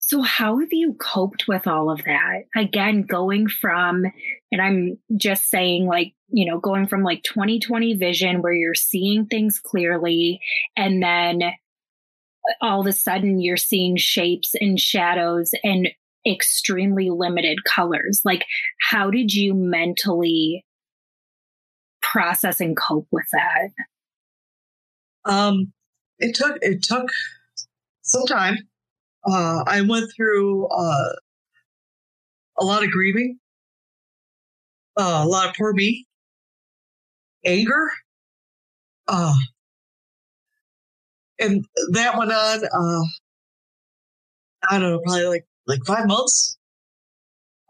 [0.00, 2.44] So, how have you coped with all of that?
[2.56, 4.06] Again, going from,
[4.50, 9.26] and I'm just saying, like, you know, going from like 2020 vision where you're seeing
[9.26, 10.40] things clearly,
[10.76, 11.42] and then
[12.62, 15.88] all of a sudden you're seeing shapes and shadows and
[16.26, 18.20] extremely limited colors.
[18.24, 18.44] Like,
[18.80, 20.64] how did you mentally
[22.00, 23.70] process and cope with that?
[25.24, 25.72] Um,
[26.18, 27.08] it took it took
[28.02, 28.56] some time.
[29.30, 31.12] Uh, I went through uh,
[32.58, 33.38] a lot of grieving,
[34.96, 36.06] uh, a lot of poor me,
[37.44, 37.90] anger,
[39.06, 39.34] uh,
[41.38, 42.64] and that went on.
[42.64, 43.04] Uh,
[44.70, 46.58] I don't know, probably like like five months.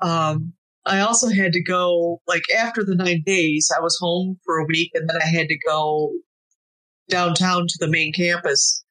[0.00, 0.54] Um,
[0.86, 4.64] I also had to go, like after the nine days, I was home for a
[4.64, 6.12] week and then I had to go
[7.10, 8.84] downtown to the main campus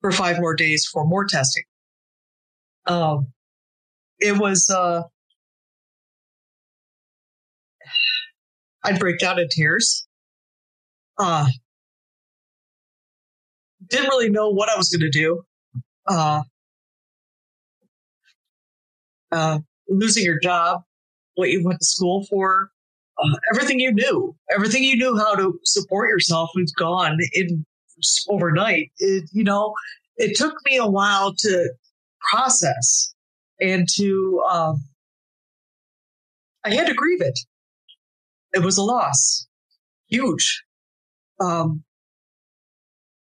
[0.00, 1.62] for five more days for more testing.
[2.86, 3.28] Um,
[4.18, 5.02] it was, uh,
[8.84, 10.06] I'd break down in tears.
[11.16, 11.46] Uh,
[13.88, 15.42] didn't really know what I was going to do.
[16.06, 16.42] Uh,
[19.34, 20.82] uh, losing your job,
[21.34, 22.70] what you went to school for,
[23.18, 27.66] uh, everything you knew, everything you knew how to support yourself was gone in
[28.28, 28.90] overnight.
[28.98, 29.74] It, you know,
[30.16, 31.70] it took me a while to
[32.30, 33.14] process
[33.60, 34.84] and to, um,
[36.64, 37.38] I had to grieve it.
[38.54, 39.46] It was a loss,
[40.08, 40.62] huge.
[41.40, 41.84] Um,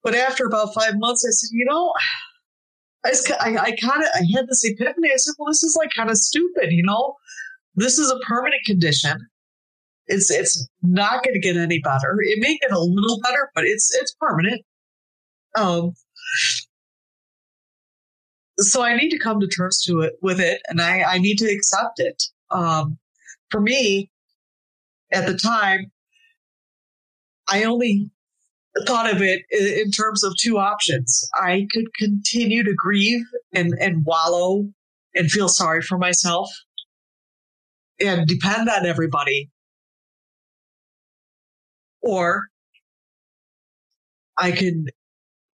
[0.03, 1.93] But after about five months, I said, you know,
[3.05, 5.09] I, I, I kind of I had this epiphany.
[5.11, 7.15] I said, well, this is like kind of stupid, you know.
[7.75, 9.27] This is a permanent condition.
[10.07, 12.17] It's it's not going to get any better.
[12.21, 14.61] It may get a little better, but it's it's permanent.
[15.55, 15.93] Um,
[18.57, 21.37] so I need to come to terms to it with it, and I I need
[21.37, 22.21] to accept it.
[22.51, 22.97] Um,
[23.49, 24.11] for me,
[25.11, 25.91] at the time,
[27.47, 28.09] I only
[28.85, 31.27] thought of it in terms of two options.
[31.35, 34.69] I could continue to grieve and, and wallow
[35.13, 36.49] and feel sorry for myself
[37.99, 39.49] and depend on everybody.
[42.01, 42.47] Or
[44.37, 44.91] I could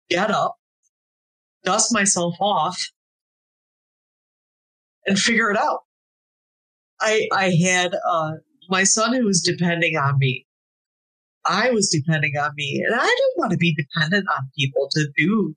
[0.10, 0.56] get up,
[1.63, 2.89] dust myself off,
[5.06, 5.82] and figure it out.
[7.01, 8.32] I, I had uh,
[8.69, 10.46] my son who was depending on me
[11.47, 12.83] I was depending on me.
[12.86, 15.55] And I didn't want to be dependent on people to do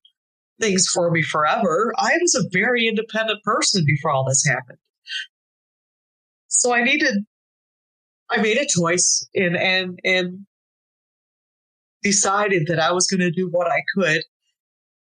[0.60, 1.92] things for me forever.
[1.98, 4.78] I was a very independent person before all this happened.
[6.48, 7.24] So I needed,
[8.30, 10.46] I made a choice and, and, and
[12.02, 14.22] decided that I was going to do what I could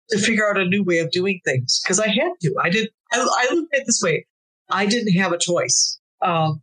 [0.09, 2.55] to figure out a new way of doing things because I had to.
[2.61, 2.89] I did.
[3.13, 4.25] I, I looked at it this way.
[4.69, 5.99] I didn't have a choice.
[6.21, 6.61] Um,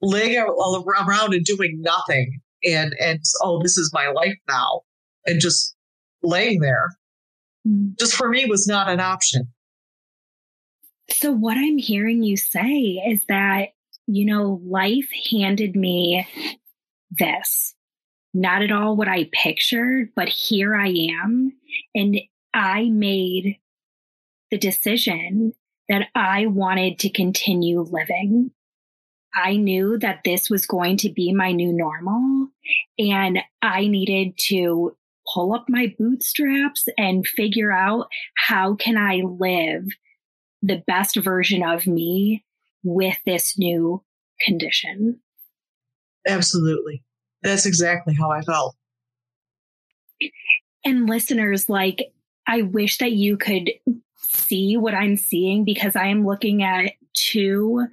[0.00, 4.82] laying around and doing nothing and and oh this is my life now
[5.26, 5.74] and just
[6.22, 6.90] laying there
[7.66, 7.96] mm.
[7.98, 9.48] just for me was not an option
[11.10, 13.68] so what i'm hearing you say is that
[14.06, 16.26] you know life handed me
[17.10, 17.74] this
[18.34, 21.52] not at all what i pictured but here i am
[21.94, 22.18] and
[22.54, 23.56] i made
[24.50, 25.52] the decision
[25.88, 28.50] that i wanted to continue living
[29.34, 32.48] I knew that this was going to be my new normal
[32.98, 34.96] and I needed to
[35.32, 39.84] pull up my bootstraps and figure out how can I live
[40.62, 42.44] the best version of me
[42.82, 44.02] with this new
[44.40, 45.20] condition.
[46.26, 47.02] Absolutely.
[47.42, 48.74] That's exactly how I felt.
[50.84, 52.12] And listeners, like,
[52.46, 53.70] I wish that you could
[54.16, 57.86] see what I'm seeing because I am looking at two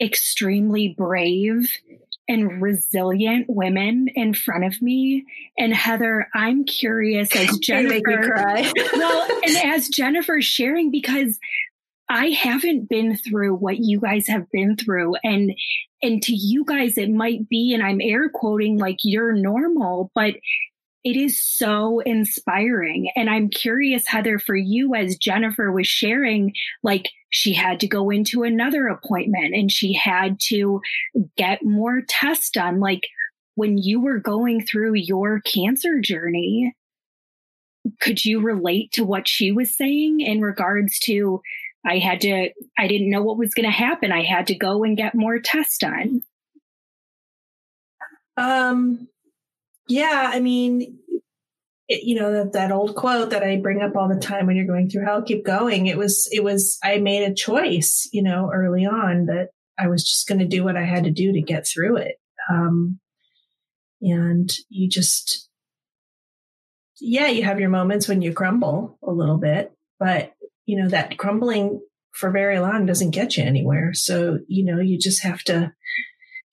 [0.00, 1.70] extremely brave
[2.28, 5.24] and resilient women in front of me.
[5.58, 8.34] And Heather, I'm curious as Jennifer.
[8.94, 11.38] well, and as Jennifer's sharing, because
[12.08, 15.16] I haven't been through what you guys have been through.
[15.22, 15.54] And
[16.02, 20.34] and to you guys it might be, and I'm air quoting like you're normal, but
[21.04, 23.10] it is so inspiring.
[23.14, 28.08] And I'm curious, Heather, for you, as Jennifer was sharing, like she had to go
[28.08, 30.80] into another appointment and she had to
[31.36, 32.80] get more tests done.
[32.80, 33.02] Like
[33.54, 36.74] when you were going through your cancer journey,
[38.00, 41.42] could you relate to what she was saying in regards to
[41.86, 44.10] I had to, I didn't know what was going to happen.
[44.10, 46.22] I had to go and get more tests done.
[48.38, 49.06] Um,
[49.88, 50.98] yeah, I mean,
[51.88, 54.56] it, you know that that old quote that I bring up all the time when
[54.56, 55.86] you're going through hell, keep going.
[55.86, 60.02] It was it was I made a choice, you know, early on that I was
[60.04, 62.16] just going to do what I had to do to get through it.
[62.50, 63.00] Um,
[64.00, 65.48] and you just,
[67.00, 70.32] yeah, you have your moments when you crumble a little bit, but
[70.66, 71.80] you know that crumbling
[72.12, 73.92] for very long doesn't get you anywhere.
[73.92, 75.72] So you know you just have to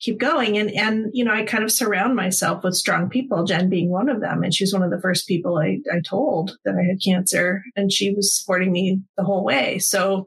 [0.01, 0.57] keep going.
[0.57, 4.09] And, and, you know, I kind of surround myself with strong people, Jen being one
[4.09, 4.43] of them.
[4.43, 7.91] And she's one of the first people I, I told that I had cancer and
[7.91, 9.77] she was supporting me the whole way.
[9.77, 10.25] So,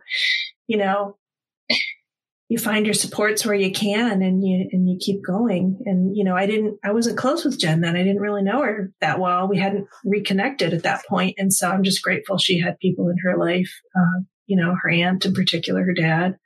[0.68, 1.16] you know,
[2.48, 5.80] you find your supports where you can and you, and you keep going.
[5.86, 7.96] And, you know, I didn't, I wasn't close with Jen then.
[7.96, 9.48] I didn't really know her that well.
[9.48, 11.02] We hadn't reconnected at that.
[11.10, 14.90] And so I'm just grateful she had people in her life, uh, you know, her
[14.90, 16.36] aunt in particular, her dad,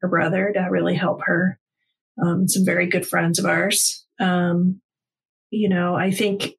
[0.00, 1.58] her brother to really help her
[2.24, 4.04] um, some very good friends of ours.
[4.20, 4.80] Um,
[5.50, 6.52] you know, I think,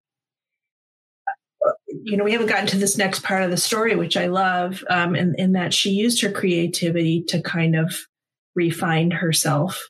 [1.88, 4.84] you know, we haven't gotten to this next part of the story, which I love,
[4.90, 7.96] um, in, in that she used her creativity to kind of
[8.56, 9.90] refine herself.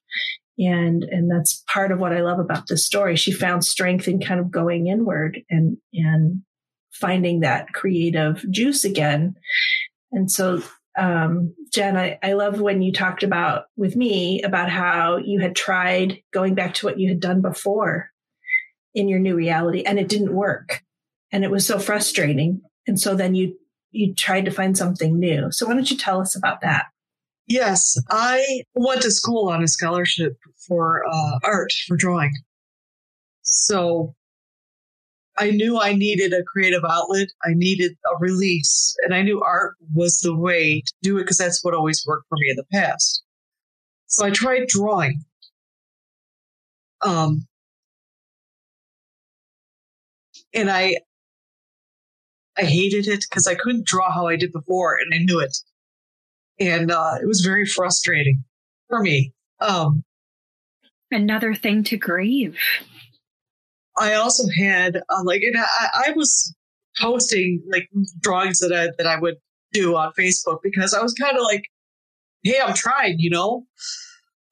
[0.60, 3.16] And, and that's part of what I love about this story.
[3.16, 6.44] She found strength in kind of going inward and, and
[6.92, 9.36] finding that creative juice again.
[10.12, 10.62] And so
[10.98, 15.56] um, Jen, I, I love when you talked about with me about how you had
[15.56, 18.10] tried going back to what you had done before
[18.94, 20.82] in your new reality and it didn't work.
[21.32, 22.62] And it was so frustrating.
[22.86, 23.58] And so then you,
[23.92, 25.52] you tried to find something new.
[25.52, 26.86] So why don't you tell us about that?
[27.48, 30.38] Yes, I went to school on a scholarship
[30.68, 32.34] for uh, art, for drawing.
[33.42, 34.16] So
[35.38, 37.30] I knew I needed a creative outlet.
[37.44, 41.38] I needed a release, and I knew art was the way to do it because
[41.38, 43.24] that's what always worked for me in the past.
[44.08, 45.24] So I tried drawing.
[47.02, 47.48] Um,
[50.54, 50.98] and I,
[52.56, 55.58] I hated it because I couldn't draw how I did before, and I knew it,
[56.60, 58.44] and uh, it was very frustrating
[58.88, 59.34] for me.
[59.60, 60.04] Um,
[61.12, 62.60] Another thing to grieve.
[63.98, 66.54] I also had uh, like, and I, I was
[67.00, 67.90] posting like
[68.22, 69.36] drawings that I that I would
[69.72, 71.64] do on Facebook because I was kind of like,
[72.44, 73.66] hey, I'm trying, you know.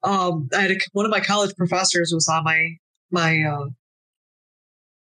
[0.04, 2.70] Um, I had a, one of my college professors was on my
[3.10, 3.66] my uh,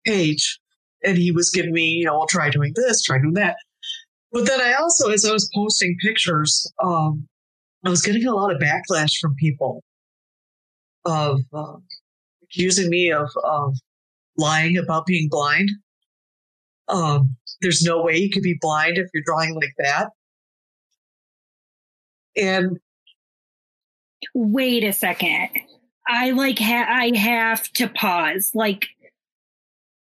[0.04, 0.58] page,
[1.04, 3.56] and he was giving me, you know, I'll try doing this, try doing that.
[4.32, 7.26] But then I also, as I was posting pictures, um,
[7.84, 9.82] I was getting a lot of backlash from people
[11.04, 11.76] of uh,
[12.44, 13.76] accusing me of, of
[14.40, 15.70] lying about being blind.
[16.88, 20.10] Um, there's no way you could be blind if you're drawing like that.
[22.36, 22.78] And
[24.34, 25.48] wait a second.
[26.08, 28.50] I like ha- I have to pause.
[28.54, 28.86] Like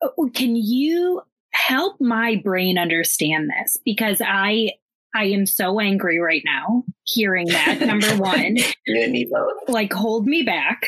[0.03, 1.23] oh, can you
[1.53, 4.73] help my brain understand this because I
[5.15, 8.57] I am so angry right now hearing that number 1.
[8.57, 9.69] you and me both.
[9.69, 10.87] Like hold me back.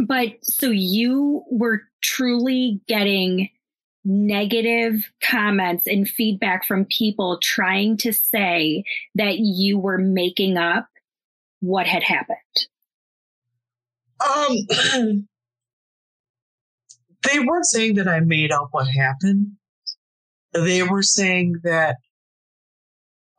[0.00, 3.48] But so you were truly getting
[4.04, 8.84] negative comments and feedback from people trying to say
[9.16, 10.88] that you were making up
[11.60, 12.38] what had happened?
[14.20, 14.56] Um,
[17.24, 19.52] they weren't saying that I made up what happened.
[20.52, 21.96] They were saying that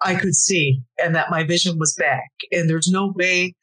[0.02, 2.30] I could see and that my vision was back.
[2.52, 3.56] And there's no way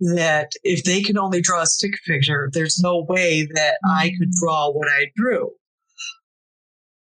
[0.00, 4.28] that if they can only draw a stick figure, there's no way that I could
[4.28, 4.40] mm.
[4.40, 5.50] draw what I drew.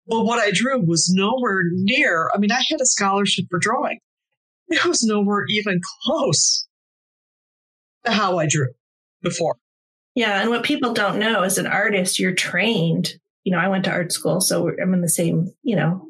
[0.06, 3.98] But what I drew was nowhere near, I mean, I had a scholarship for drawing.
[4.68, 6.66] It was nowhere even close
[8.04, 8.68] to how I drew
[9.22, 9.56] before.
[10.14, 10.40] Yeah.
[10.40, 13.14] And what people don't know as an artist, you're trained.
[13.44, 16.06] You know, I went to art school, so I'm in the same, you know,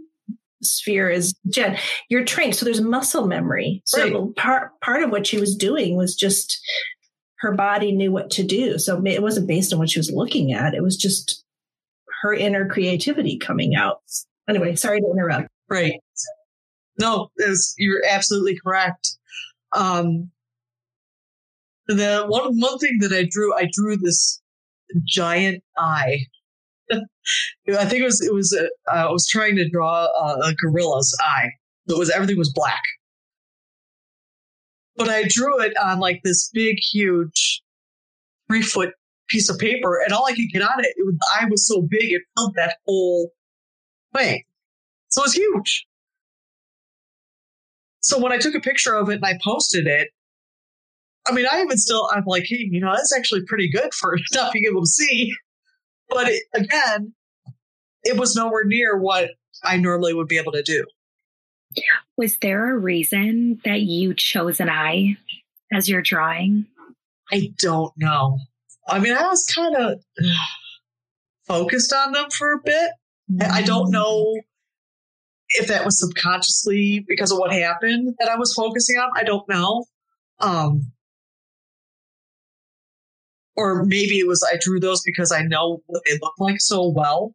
[0.63, 1.79] sphere is Jen.
[2.09, 2.55] You're trained.
[2.55, 3.83] So there's muscle memory.
[3.85, 4.37] So right.
[4.37, 6.59] part, part of what she was doing was just
[7.41, 8.79] her body knew what to do.
[8.79, 10.75] So it wasn't based on what she was looking at.
[10.75, 11.45] It was just
[12.23, 14.01] her inner creativity coming out.
[14.49, 15.49] Anyway, sorry to interrupt.
[15.69, 16.01] Right.
[16.99, 19.17] No, was, you're absolutely correct.
[19.77, 20.31] Um,
[21.89, 24.41] the one one thing that I drew, I drew this
[25.07, 26.27] giant eye.
[26.91, 31.17] I think it was it was uh, I was trying to draw a, a gorilla's
[31.21, 31.51] eye.
[31.89, 32.83] It was everything was black,
[34.97, 37.63] but I drew it on like this big, huge,
[38.49, 38.91] three foot
[39.29, 41.67] piece of paper, and all I could get on it, it was, the eye was
[41.67, 43.31] so big it filled that whole
[44.17, 44.43] thing.
[45.09, 45.87] So it was huge.
[48.01, 50.09] So when I took a picture of it and I posted it,
[51.27, 54.17] I mean, I even still, I'm like, hey, you know, that's actually pretty good for
[54.33, 55.33] not being able to see.
[56.09, 57.15] But it, again,
[58.05, 59.31] it was nowhere near what
[59.65, 60.85] I normally would be able to do.
[62.17, 65.17] Was there a reason that you chose an eye
[65.73, 66.67] as your drawing?
[67.31, 68.39] I don't know.
[68.89, 70.01] I mean, I was kind of
[71.47, 72.91] focused on them for a bit.
[73.31, 73.53] Mm-hmm.
[73.53, 74.37] I don't know
[75.51, 79.11] if that was subconsciously because of what happened that I was focusing on.
[79.17, 79.85] I don't know.
[80.39, 80.93] Um,
[83.57, 86.89] or maybe it was I drew those because I know what they look like so
[86.89, 87.35] well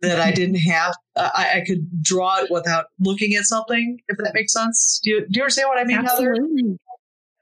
[0.00, 3.98] that I didn't have uh, I, I, could draw it without looking at something.
[4.08, 6.78] If that makes sense, do you, do you understand what I mean, Absolutely.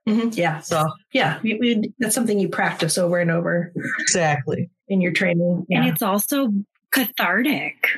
[0.09, 0.29] Mm-hmm.
[0.33, 0.61] Yeah.
[0.61, 3.73] So yeah, we, we, that's something you practice over and over.
[3.99, 5.79] Exactly in your training, yeah.
[5.79, 6.53] and it's also
[6.91, 7.89] cathartic.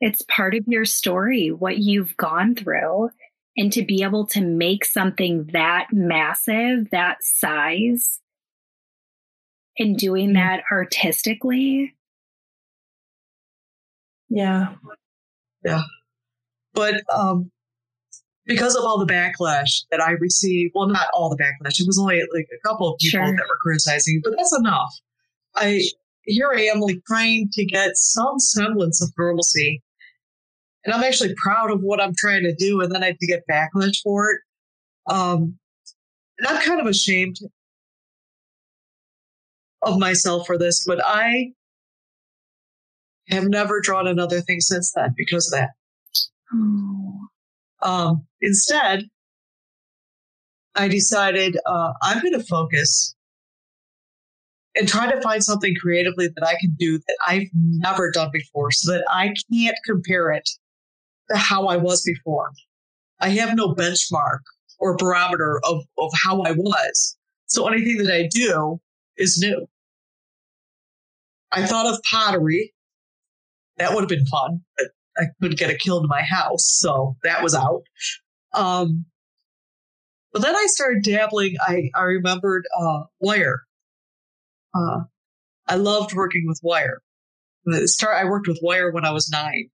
[0.00, 3.10] It's part of your story, what you've gone through,
[3.56, 8.19] and to be able to make something that massive, that size,
[9.78, 10.36] and doing mm-hmm.
[10.36, 11.94] that artistically.
[14.28, 14.74] Yeah.
[15.64, 15.82] Yeah.
[16.74, 17.50] But um
[18.46, 21.98] because of all the backlash that I received, well, not all the backlash, it was
[22.00, 23.36] only like a couple of people sure.
[23.36, 24.90] that were criticizing, but that's enough.
[25.54, 25.82] I
[26.24, 29.82] here I am like trying to get some semblance of normalcy.
[30.84, 33.26] And I'm actually proud of what I'm trying to do, and then I have to
[33.26, 34.40] get backlash for it.
[35.12, 35.58] Um,
[36.38, 37.36] and I'm kind of ashamed
[39.82, 41.52] of myself for this, but I
[43.28, 45.70] have never drawn another thing since then because of that.
[46.52, 47.28] Oh.
[47.82, 49.04] Um, instead,
[50.74, 53.14] I decided uh, I'm going to focus
[54.76, 58.70] and try to find something creatively that I can do that I've never done before
[58.70, 60.48] so that I can't compare it
[61.30, 62.50] to how I was before.
[63.20, 64.40] I have no benchmark
[64.78, 67.16] or barometer of, of how I was.
[67.46, 68.80] So anything that I do
[69.20, 69.66] is new.
[71.52, 72.72] I thought of pottery.
[73.76, 74.60] That would have been fun.
[75.16, 77.82] I couldn't get it killed in my house, so that was out.
[78.54, 79.06] Um,
[80.32, 81.56] but then I started dabbling.
[81.60, 83.62] I, I remembered uh, wire.
[84.74, 85.00] Uh,
[85.66, 87.02] I loved working with wire.
[87.84, 88.16] Start.
[88.16, 89.68] I worked with wire when I was nine.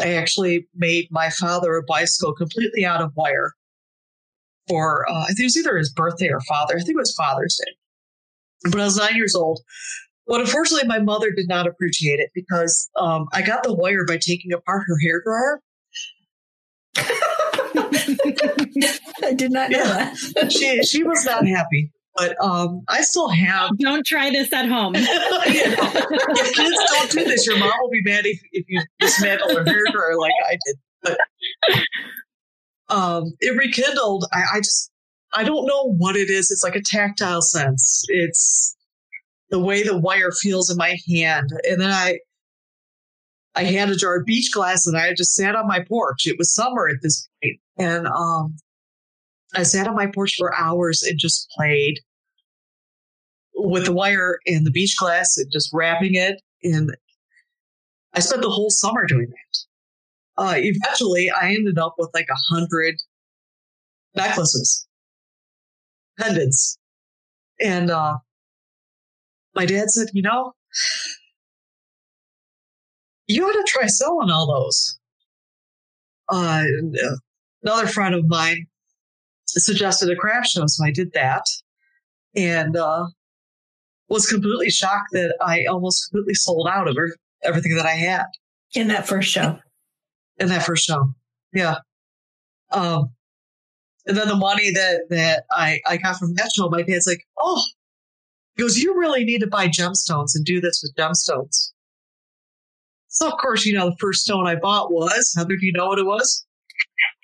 [0.00, 3.54] I actually made my father a bicycle completely out of wire
[4.68, 6.74] for uh, I think it was either his birthday or father.
[6.74, 7.72] I think it was Father's Day.
[8.64, 9.60] But I was nine years old.
[10.26, 14.18] But unfortunately, my mother did not appreciate it because um, I got the wire by
[14.18, 15.60] taking apart her hair dryer.
[19.22, 20.14] I did not know yeah.
[20.34, 20.52] that.
[20.52, 21.92] she she was not happy.
[22.16, 23.70] But um, I still have.
[23.78, 24.94] Don't try this at home.
[24.96, 25.12] you know,
[25.44, 29.64] if kids don't do this, your mom will be mad if, if you dismantle her
[29.64, 30.76] hair dryer like I did.
[31.02, 31.18] But
[32.88, 34.24] um, it rekindled.
[34.32, 34.90] I, I just
[35.36, 36.50] I don't know what it is.
[36.50, 38.04] It's like a tactile sense.
[38.08, 38.74] It's
[39.50, 41.50] the way the wire feels in my hand.
[41.68, 42.18] And then I,
[43.54, 46.26] I had a jar of beach glass and I just sat on my porch.
[46.26, 48.56] It was summer at this point, And, um,
[49.54, 52.00] I sat on my porch for hours and just played
[53.54, 56.40] with the wire and the beach glass and just wrapping it.
[56.62, 56.96] And
[58.14, 60.42] I spent the whole summer doing that.
[60.42, 62.96] Uh, eventually I ended up with like a hundred
[64.14, 64.85] necklaces,
[66.18, 66.78] pendants.
[67.60, 68.18] And, uh,
[69.54, 70.52] my dad said, you know,
[73.26, 74.98] you ought to try selling all those.
[76.28, 76.64] Uh,
[77.62, 78.66] another friend of mine
[79.46, 81.44] suggested a craft show, so I did that,
[82.34, 83.06] and uh,
[84.08, 86.96] was completely shocked that I almost completely sold out of
[87.42, 88.26] everything that I had
[88.74, 89.58] in that first show.
[90.38, 91.14] In that first show,
[91.54, 91.76] yeah.
[92.70, 93.15] Um,
[94.06, 97.62] and then the money that that I I got from show, my dad's like, "Oh,
[98.56, 101.72] he goes, You really need to buy gemstones and do this with gemstones.
[103.08, 105.86] So, of course, you know, the first stone I bought was, Heather, do you know
[105.86, 106.44] what it was?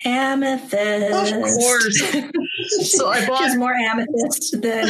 [0.05, 1.33] Amethyst.
[1.33, 2.13] Of course.
[2.91, 3.43] so I bought.
[3.43, 4.87] She's more amethyst than,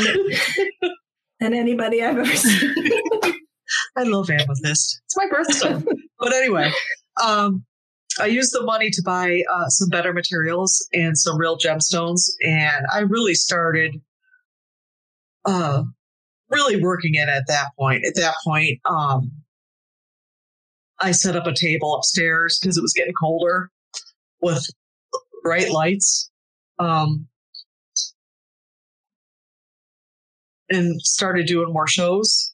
[1.40, 2.74] than anybody I've ever seen.
[3.98, 5.02] I love amethyst.
[5.06, 5.86] It's my birthstone.
[6.20, 6.72] but anyway,
[7.24, 7.66] um,
[8.20, 12.30] I used the money to buy uh, some better materials and some real gemstones.
[12.44, 14.02] And I really started
[15.46, 15.84] uh,
[16.50, 18.06] really working it at that point.
[18.06, 19.32] At that point, um,
[21.00, 23.72] I set up a table upstairs because it was getting colder
[24.42, 24.66] with
[25.44, 26.30] bright lights.
[26.80, 27.28] Um,
[30.70, 32.54] and started doing more shows.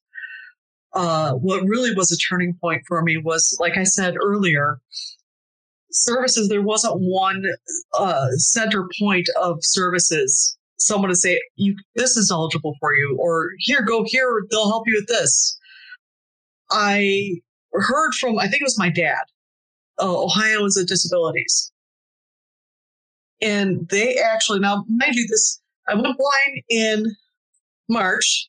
[0.94, 4.82] Uh, what really was a turning point for me was, like I said earlier,
[5.92, 6.50] services.
[6.50, 7.44] There wasn't one
[7.98, 13.52] uh, center point of services someone to say, "You this is eligible for you," or
[13.60, 14.44] "Here, go here.
[14.50, 15.58] They'll help you with this."
[16.72, 17.42] I
[17.74, 19.24] heard from I think it was my dad,
[20.02, 21.72] uh, Ohioans with Disabilities,
[23.42, 27.16] and they actually now mind you this I went blind in
[27.90, 28.48] March.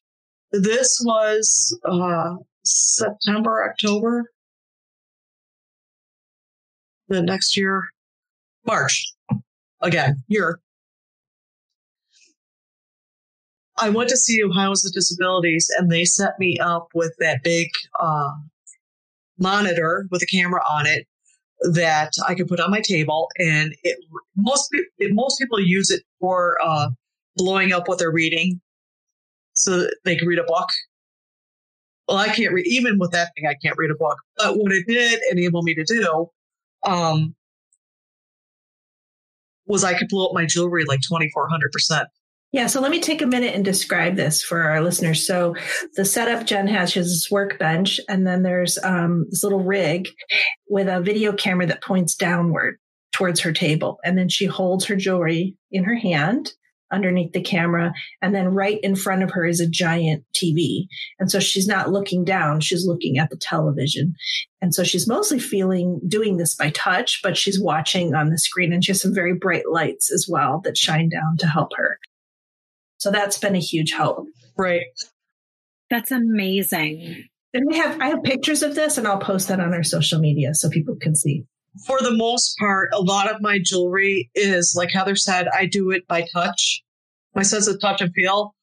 [0.53, 4.30] This was uh, September, October.
[7.11, 7.83] The next year,
[8.65, 9.13] March.
[9.83, 10.61] Again, year
[13.81, 18.31] I went to see with Disabilities and they set me up with that big uh,
[19.39, 21.07] monitor with a camera on it
[21.73, 23.29] that I could put on my table.
[23.39, 23.99] And it,
[24.37, 26.91] most, it, most people use it for uh,
[27.37, 28.61] blowing up what they're reading
[29.55, 30.69] so they can read a book.
[32.07, 34.19] Well, I can't read, even with that thing, I can't read a book.
[34.37, 36.31] But what it did enable me to do
[36.87, 37.35] um,
[39.66, 42.07] was I could blow up my jewelry like 2,400%.
[42.53, 45.24] Yeah, so let me take a minute and describe this for our listeners.
[45.24, 45.55] So
[45.95, 50.09] the setup Jen has, she has this workbench, and then there's um, this little rig
[50.68, 52.78] with a video camera that points downward
[53.12, 53.99] towards her table.
[54.05, 56.53] And then she holds her jewelry in her hand
[56.91, 57.93] underneath the camera.
[58.20, 60.86] And then right in front of her is a giant TV.
[61.18, 64.14] And so she's not looking down, she's looking at the television.
[64.61, 68.72] And so she's mostly feeling doing this by touch, but she's watching on the screen
[68.72, 71.99] and she has some very bright lights as well that shine down to help her.
[72.99, 74.26] So that's been a huge help.
[74.57, 74.82] Right.
[75.88, 77.24] That's amazing.
[77.53, 80.20] And we have I have pictures of this and I'll post that on our social
[80.20, 81.45] media so people can see.
[81.87, 85.91] For the most part, a lot of my jewelry is like Heather said, I do
[85.91, 86.83] it by touch.
[87.35, 88.55] My sense of touch and feel.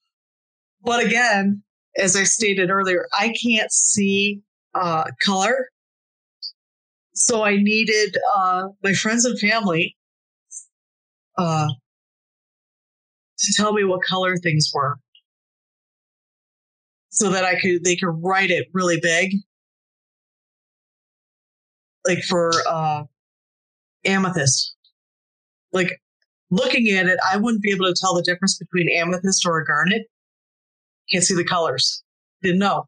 [0.83, 1.63] But again,
[1.97, 4.41] as I stated earlier, I can't see
[4.75, 5.69] uh, color.
[7.13, 9.95] So I needed uh, my friends and family
[11.37, 11.67] uh,
[13.39, 14.97] to tell me what color things were
[17.09, 19.31] so that I could, they could write it really big.
[22.07, 23.03] Like for uh,
[24.05, 24.75] amethyst.
[25.73, 25.99] Like
[26.49, 29.65] looking at it, I wouldn't be able to tell the difference between amethyst or a
[29.65, 30.03] garnet.
[31.11, 32.03] Can't see the colors.
[32.41, 32.85] Didn't know.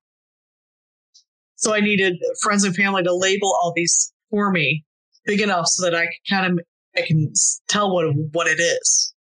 [1.55, 4.85] So I needed friends and family to label all these for me
[5.25, 6.65] big enough so that I can kind of
[6.97, 7.33] I can
[7.67, 9.13] tell what what it is.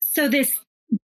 [0.00, 0.52] So this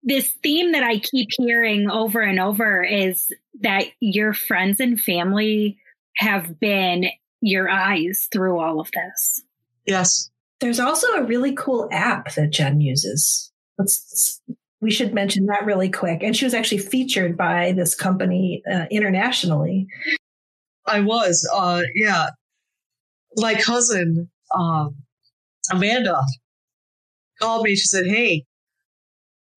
[0.03, 3.29] this theme that I keep hearing over and over is
[3.61, 5.79] that your friends and family
[6.17, 7.07] have been
[7.45, 9.43] your eyes through all of this.
[9.87, 10.31] Yes.
[10.61, 13.53] There's also a really cool app that Jen uses.
[13.79, 14.41] Let's
[14.81, 16.23] we should mention that really quick.
[16.23, 19.87] And she was actually featured by this company uh, internationally.
[20.87, 22.29] I was, uh, yeah.
[23.37, 24.95] My cousin, um,
[25.73, 26.21] Amanda,
[27.41, 27.75] called me.
[27.75, 28.45] She said, "Hey,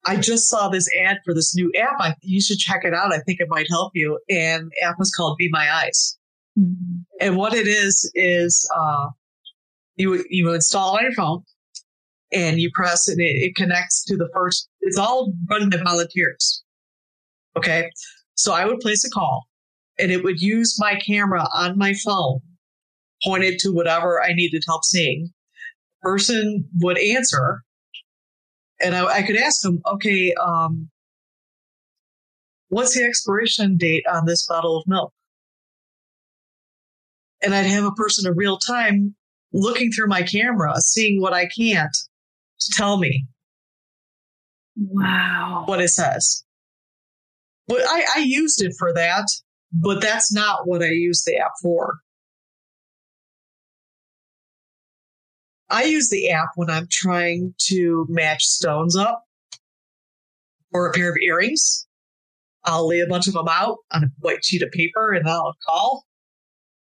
[0.05, 1.97] I just saw this ad for this new app.
[1.99, 3.13] I, you should check it out.
[3.13, 6.17] I think it might help you." And the app was called Be My Eyes.
[6.57, 7.01] Mm-hmm.
[7.21, 9.07] And what it is is uh,
[9.95, 11.43] you you install on your phone,
[12.31, 14.67] and you press and it, it connects to the first.
[14.81, 16.63] It's all run by volunteers.
[17.55, 17.89] Okay,
[18.35, 19.47] so I would place a call,
[19.99, 22.39] and it would use my camera on my phone,
[23.23, 25.29] pointed to whatever I needed help seeing.
[26.01, 27.63] Person would answer,
[28.79, 30.89] and I, I could ask them, okay, um,
[32.69, 35.11] what's the expiration date on this bottle of milk?
[37.41, 39.15] And I'd have a person in real time
[39.53, 41.95] looking through my camera, seeing what I can't
[42.59, 43.25] to tell me.
[44.75, 45.63] Wow.
[45.65, 46.43] What it says.
[47.67, 49.27] But I, I used it for that,
[49.71, 51.97] but that's not what I use the app for.
[55.69, 59.25] I use the app when I'm trying to match stones up
[60.71, 61.85] or a pair of earrings.
[62.63, 65.55] I'll lay a bunch of them out on a white sheet of paper and I'll
[65.67, 66.06] call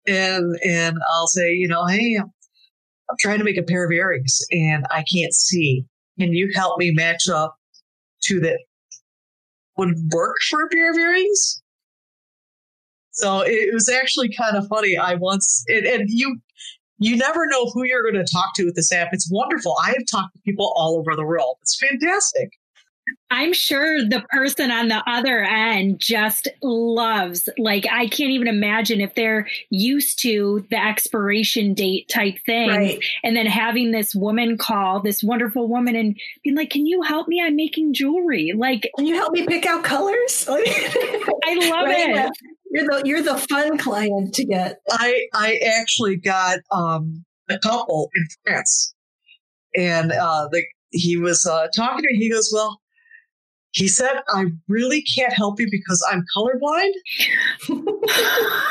[0.06, 4.38] and and I'll say, you know, hey, I'm trying to make a pair of earrings
[4.50, 5.84] and I can't see.
[6.18, 7.56] Can you help me match up
[8.24, 8.58] to that
[9.76, 11.62] would work for a pair of earrings?
[13.12, 14.96] So it was actually kind of funny.
[14.96, 16.38] I once, it, and you,
[16.98, 19.08] you never know who you're going to talk to with this app.
[19.12, 19.76] It's wonderful.
[19.82, 21.56] I have talked to people all over the world.
[21.62, 22.50] It's fantastic.
[23.30, 29.00] I'm sure the person on the other end just loves, like, I can't even imagine
[29.00, 32.68] if they're used to the expiration date type thing.
[32.68, 33.04] Right.
[33.22, 37.26] And then having this woman call, this wonderful woman, and being like, Can you help
[37.26, 37.42] me?
[37.42, 38.52] I'm making jewelry.
[38.56, 40.46] Like, Can you help me pick out colors?
[40.48, 42.26] I love right?
[42.26, 42.32] it.
[42.70, 44.80] You're the you're the fun client to get.
[44.90, 48.94] I I actually got um a couple in France.
[49.76, 52.18] And uh the he was uh, talking to me.
[52.18, 52.80] He goes, "Well,
[53.74, 56.92] he said, I really can't help you because I'm colorblind.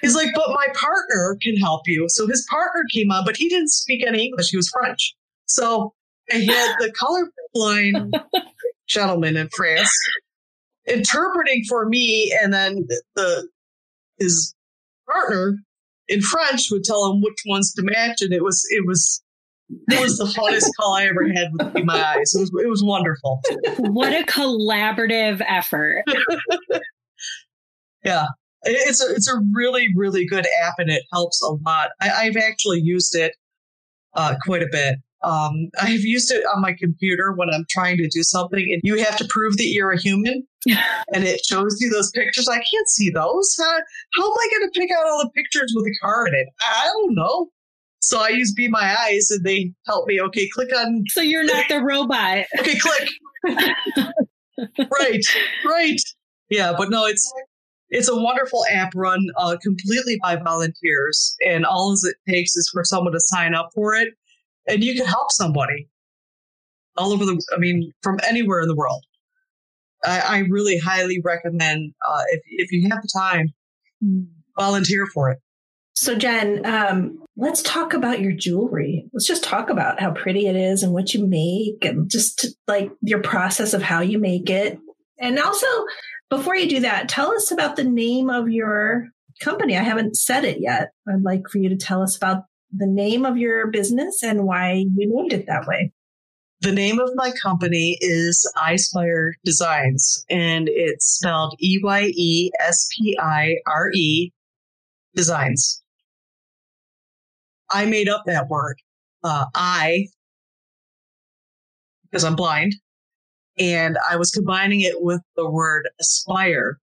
[0.00, 2.06] He's like, but my partner can help you.
[2.08, 4.48] So his partner came on, but he didn't speak any English.
[4.50, 5.14] He was French.
[5.46, 5.94] So
[6.32, 8.20] I had the colorblind
[8.88, 9.96] gentleman in France
[10.86, 13.48] interpreting for me, and then the
[14.18, 14.54] his
[15.08, 15.56] partner
[16.08, 19.22] in French would tell him which ones to match, and it was it was
[19.70, 22.34] it was the funnest call I ever had with my eyes.
[22.34, 23.40] It was it was wonderful.
[23.78, 26.04] What a collaborative effort.
[28.04, 28.26] yeah.
[28.62, 31.90] It's a it's a really, really good app and it helps a lot.
[32.00, 33.34] I, have actually used it
[34.14, 34.96] uh, quite a bit.
[35.22, 39.02] Um, I've used it on my computer when I'm trying to do something and you
[39.02, 42.48] have to prove that you're a human and it shows you those pictures.
[42.48, 43.56] I can't see those.
[43.58, 43.78] How,
[44.16, 46.48] how am I going to pick out all the pictures with a car in it?
[46.60, 47.48] I don't know.
[48.04, 50.20] So I use Be My Eyes and they help me.
[50.20, 51.04] Okay, click on.
[51.08, 52.44] So you're not the robot.
[52.58, 53.08] okay, click.
[54.90, 55.24] right,
[55.64, 56.00] right.
[56.50, 57.32] Yeah, but no, it's
[57.88, 62.84] it's a wonderful app run uh, completely by volunteers, and all it takes is for
[62.84, 64.08] someone to sign up for it,
[64.68, 65.88] and you can help somebody
[66.98, 67.42] all over the.
[67.54, 69.02] I mean, from anywhere in the world.
[70.04, 73.54] I, I really highly recommend uh, if if you have the time,
[74.02, 74.24] hmm.
[74.58, 75.38] volunteer for it.
[76.04, 79.08] So, Jen, um, let's talk about your jewelry.
[79.14, 82.90] Let's just talk about how pretty it is and what you make and just like
[83.00, 84.78] your process of how you make it.
[85.18, 85.66] And also,
[86.28, 89.08] before you do that, tell us about the name of your
[89.40, 89.78] company.
[89.78, 90.90] I haven't said it yet.
[91.08, 94.84] I'd like for you to tell us about the name of your business and why
[94.94, 95.90] you named it that way.
[96.60, 102.88] The name of my company is Eyespire Designs, and it's spelled E Y E S
[102.94, 104.32] P I R E
[105.14, 105.80] Designs.
[107.74, 108.76] I made up that word.
[109.22, 110.06] Uh, I,
[112.04, 112.76] because I'm blind,
[113.58, 116.78] and I was combining it with the word aspire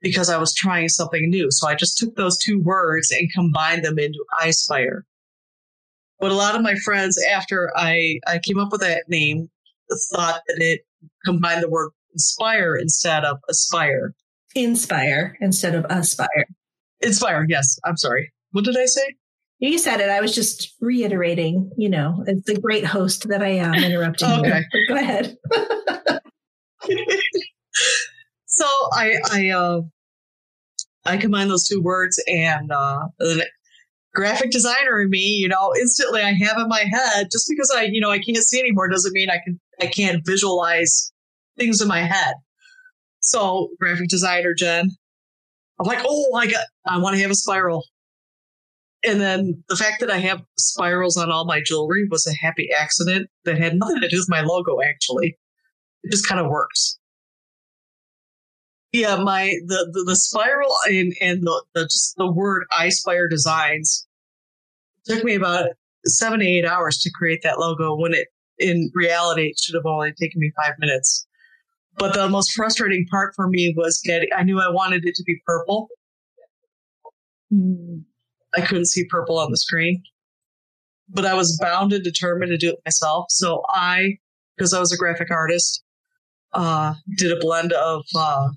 [0.00, 1.50] because I was trying something new.
[1.50, 5.04] So I just took those two words and combined them into I aspire.
[6.18, 9.48] But a lot of my friends, after I, I came up with that name,
[10.12, 10.80] thought that it
[11.24, 14.14] combined the word inspire instead of aspire.
[14.54, 16.46] Inspire instead of aspire.
[17.00, 17.78] Inspire, yes.
[17.84, 18.32] I'm sorry.
[18.52, 19.14] What did I say?
[19.60, 20.08] You said it.
[20.08, 24.62] I was just reiterating, you know, as the great host that I am interrupting okay.
[24.72, 24.88] you.
[24.88, 25.36] Go ahead.
[28.46, 29.82] so I I uh
[31.04, 33.46] I combine those two words and uh the
[34.14, 37.82] graphic designer in me, you know, instantly I have in my head just because I,
[37.82, 41.12] you know, I can't see anymore doesn't mean I can I can't visualize
[41.58, 42.34] things in my head.
[43.20, 44.90] So graphic designer Jen,
[45.78, 47.84] I'm like, oh, I got I want to have a spiral.
[49.04, 52.68] And then the fact that I have spirals on all my jewelry was a happy
[52.76, 55.38] accident that had nothing to do with my logo, actually.
[56.02, 56.98] It just kind of works.
[58.92, 64.06] Yeah, my the the, the spiral and and the, the just the word Eyespire Designs
[65.06, 65.68] took me about
[66.04, 67.94] seven to eight hours to create that logo.
[67.96, 68.28] When it
[68.58, 71.26] in reality it should have only taken me five minutes.
[71.98, 74.28] But the most frustrating part for me was getting.
[74.36, 75.88] I knew I wanted it to be purple.
[77.52, 78.04] Mm.
[78.54, 80.02] I couldn't see purple on the screen,
[81.08, 83.26] but I was bound and determined to do it myself.
[83.30, 84.18] So I,
[84.56, 85.82] because I was a graphic artist,
[86.52, 88.48] uh, did a blend of uh,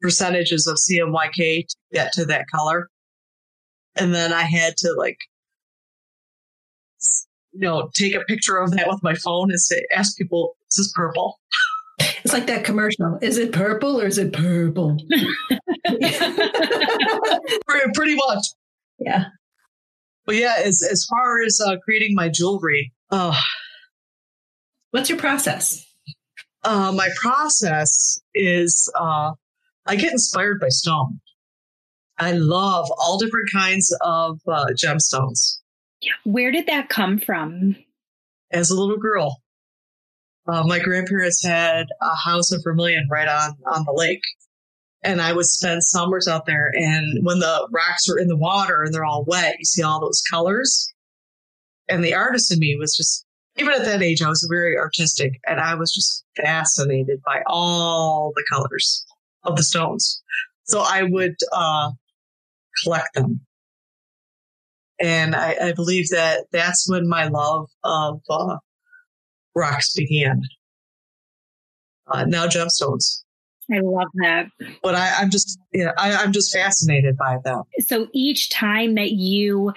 [0.00, 2.88] percentages of CMYK to get to that color.
[3.96, 5.18] And then I had to like,
[7.52, 10.76] you know, take a picture of that with my phone and say, ask people, is
[10.76, 11.38] this purple?
[11.98, 13.18] It's like that commercial.
[13.22, 14.98] Is it purple or is it purple?
[17.94, 18.46] Pretty much.
[18.98, 19.24] Yeah.
[20.26, 23.34] Well, yeah, as as far as uh, creating my jewelry, uh,
[24.90, 25.84] what's your process?
[26.64, 29.32] Uh, my process is uh,
[29.86, 31.20] I get inspired by stone.
[32.18, 35.58] I love all different kinds of uh, gemstones.
[36.24, 37.76] Where did that come from?
[38.50, 39.42] As a little girl,
[40.48, 44.22] uh, my grandparents had a house of Vermilion right on on the lake,
[45.02, 46.72] and I would spend summers out there.
[46.74, 50.00] And when the rocks are in the water and they're all wet, you see all
[50.00, 50.92] those colors.
[51.88, 53.24] And the artist in me was just,
[53.56, 58.32] even at that age, I was very artistic and I was just fascinated by all
[58.34, 59.06] the colors
[59.44, 60.22] of the stones.
[60.64, 61.92] So I would uh,
[62.82, 63.40] collect them.
[64.98, 68.56] And I, I, believe that that's when my love of uh,
[69.54, 70.40] rocks began.
[72.06, 73.22] Uh, now gemstones.
[73.72, 74.46] I love that.
[74.82, 77.62] But I, am just, yeah, I, I'm just fascinated by them.
[77.80, 79.72] So each time that you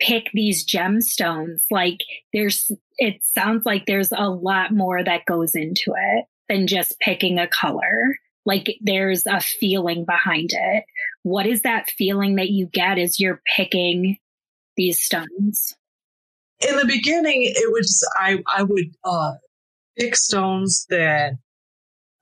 [0.00, 1.98] pick these gemstones, like
[2.32, 7.38] there's, it sounds like there's a lot more that goes into it than just picking
[7.38, 8.16] a color.
[8.44, 10.84] Like there's a feeling behind it.
[11.22, 14.18] What is that feeling that you get as you're picking
[14.76, 15.76] these stones?
[16.68, 19.32] In the beginning, it was, I, I would, uh,
[19.98, 21.34] pick stones that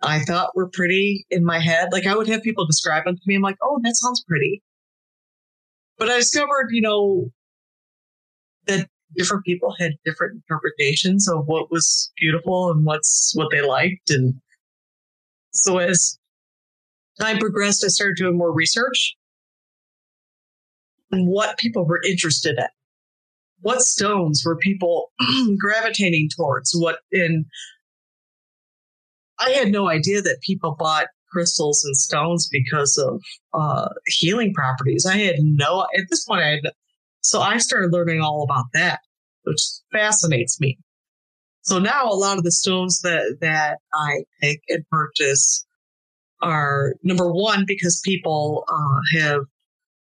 [0.03, 1.89] I thought were pretty in my head.
[1.93, 3.35] Like I would have people describe them to me.
[3.35, 4.63] I'm like, oh, that sounds pretty.
[5.99, 7.31] But I discovered, you know,
[8.67, 14.09] that different people had different interpretations of what was beautiful and what's what they liked.
[14.11, 14.35] And
[15.53, 16.19] so as
[17.21, 19.17] time progressed, I started doing more research
[21.13, 22.67] on what people were interested in.
[23.63, 25.13] What stones were people
[25.59, 26.73] gravitating towards?
[26.75, 27.45] What in
[29.41, 33.23] I had no idea that people bought crystals and stones because of
[33.55, 35.07] uh, healing properties.
[35.07, 36.73] I had no, at this point, I had,
[37.21, 39.01] so I started learning all about that,
[39.45, 39.61] which
[39.93, 40.79] fascinates me.
[41.63, 45.67] So now a lot of the stones that, that I pick and purchase
[46.43, 49.43] are number one, because people uh, have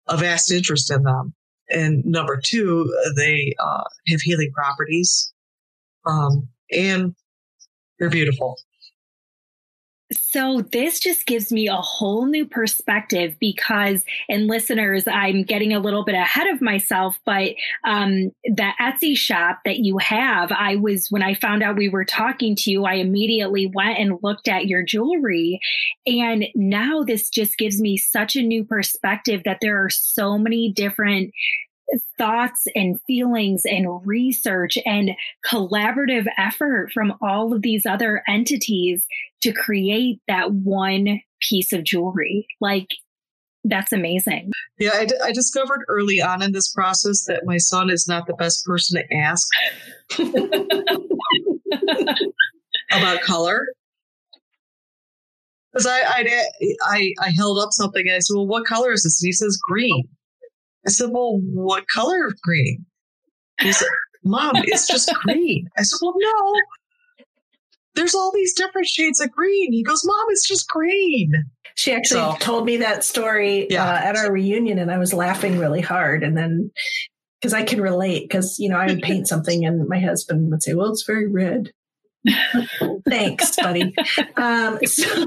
[0.08, 1.34] a vast interest in them.
[1.70, 5.32] And number two, they uh, have healing properties.
[6.06, 7.14] Um, and
[7.98, 8.56] they're beautiful.
[10.10, 15.80] So this just gives me a whole new perspective because, and listeners, I'm getting a
[15.80, 17.54] little bit ahead of myself, but
[17.84, 22.06] um, the Etsy shop that you have, I was, when I found out we were
[22.06, 25.60] talking to you, I immediately went and looked at your jewelry.
[26.06, 30.72] And now this just gives me such a new perspective that there are so many
[30.72, 31.32] different
[32.18, 35.12] thoughts and feelings and research and
[35.46, 39.06] collaborative effort from all of these other entities
[39.42, 42.46] to create that one piece of jewelry.
[42.60, 42.88] Like,
[43.64, 44.52] that's amazing.
[44.78, 48.26] Yeah, I, d- I discovered early on in this process that my son is not
[48.26, 49.48] the best person to ask
[52.92, 53.66] about color.
[55.72, 56.44] Because I, I,
[56.82, 59.22] I, I held up something and I said, Well, what color is this?
[59.22, 60.08] And he says, Green.
[60.88, 62.86] I said, Well, what color of green?
[63.60, 63.88] He said,
[64.24, 65.68] Mom, it's just green.
[65.76, 66.54] I said, Well, no.
[67.94, 69.70] There's all these different shades of green.
[69.70, 71.44] He goes, Mom, it's just green.
[71.74, 73.84] She actually so, told me that story yeah.
[73.84, 76.22] uh, at our reunion, and I was laughing really hard.
[76.22, 76.70] And then,
[77.38, 80.62] because I can relate, because you know, I would paint something, and my husband would
[80.62, 81.70] say, "Well, it's very red."
[83.08, 83.94] Thanks, buddy.
[84.36, 85.26] Um, so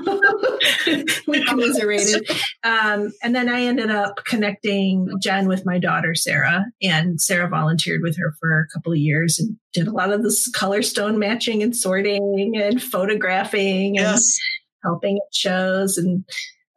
[1.28, 2.30] we commiserated.
[2.64, 6.66] Um, and then I ended up connecting Jen with my daughter, Sarah.
[6.82, 10.24] And Sarah volunteered with her for a couple of years and did a lot of
[10.24, 14.38] this color stone matching and sorting and photographing and yes.
[14.84, 15.98] helping at shows.
[15.98, 16.26] And,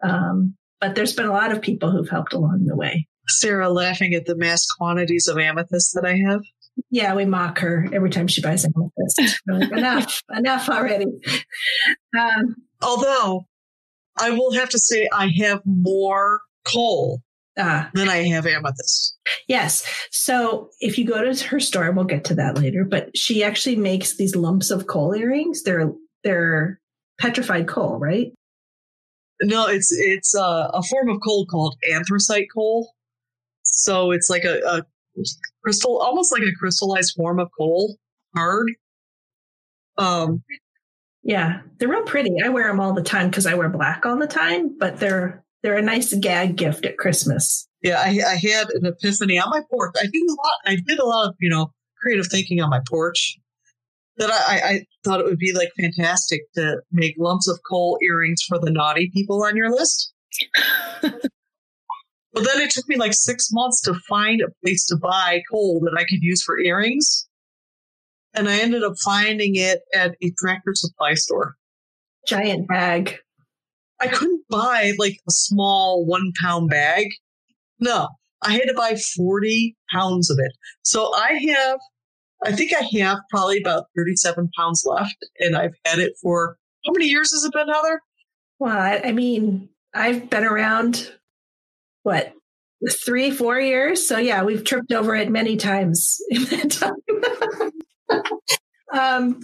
[0.02, 3.06] um, but there's been a lot of people who've helped along the way.
[3.28, 6.42] Sarah laughing at the mass quantities of amethyst that I have.
[6.90, 9.42] Yeah, we mock her every time she buys amethyst.
[9.46, 11.06] Like, enough, enough already.
[12.18, 13.46] Um, Although
[14.18, 17.20] I will have to say, I have more coal
[17.56, 19.16] uh, than I have amethyst.
[19.48, 19.86] Yes.
[20.10, 22.84] So if you go to her store, we'll get to that later.
[22.84, 25.62] But she actually makes these lumps of coal earrings.
[25.62, 25.90] They're
[26.22, 26.80] they're
[27.20, 28.32] petrified coal, right?
[29.42, 32.92] No, it's it's a, a form of coal called anthracite coal.
[33.62, 34.82] So it's like a, a
[35.62, 37.96] crystal, almost like a crystallized form of coal,
[38.34, 38.70] hard.
[39.96, 40.42] Um,
[41.22, 42.36] yeah, they're real pretty.
[42.44, 45.42] I wear them all the time because I wear black all the time, but they're
[45.62, 47.66] they're a nice gag gift at Christmas.
[47.82, 49.94] Yeah, I, I had an epiphany on my porch.
[49.96, 50.54] I did a lot.
[50.66, 53.38] I did a lot of you know creative thinking on my porch.
[54.18, 58.42] That I, I thought it would be like fantastic to make lumps of coal earrings
[58.46, 60.12] for the naughty people on your list.
[62.34, 65.80] But then it took me like six months to find a place to buy coal
[65.84, 67.28] that I could use for earrings.
[68.34, 71.54] And I ended up finding it at a tractor supply store.
[72.26, 73.18] Giant bag.
[74.00, 77.06] I couldn't buy like a small one pound bag.
[77.78, 78.08] No,
[78.42, 80.52] I had to buy 40 pounds of it.
[80.82, 81.78] So I have,
[82.44, 86.92] I think I have probably about 37 pounds left and I've had it for how
[86.92, 88.00] many years has it been, Heather?
[88.58, 91.12] Well, I, I mean, I've been around
[92.04, 92.32] what
[93.04, 94.06] three, four years.
[94.06, 98.20] So yeah, we've tripped over it many times in that time.
[98.92, 99.40] um,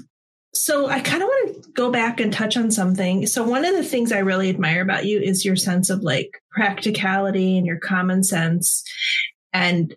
[0.52, 3.26] so I kind of want to go back and touch on something.
[3.26, 6.42] So one of the things I really admire about you is your sense of like
[6.50, 8.84] practicality and your common sense
[9.52, 9.94] and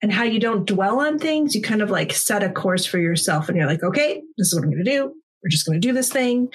[0.00, 1.54] and how you don't dwell on things.
[1.54, 4.54] You kind of like set a course for yourself and you're like, okay, this is
[4.54, 5.14] what I'm going to do.
[5.42, 6.48] We're just going to do this thing.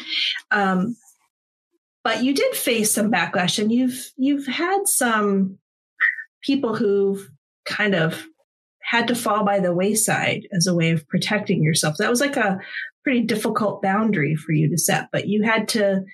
[0.52, 0.98] Um,
[2.08, 5.58] but you did face some backlash and you've you've had some
[6.42, 7.30] people who've
[7.66, 8.26] kind of
[8.82, 11.98] had to fall by the wayside as a way of protecting yourself.
[11.98, 12.62] That was like a
[13.04, 16.06] pretty difficult boundary for you to set, but you had to,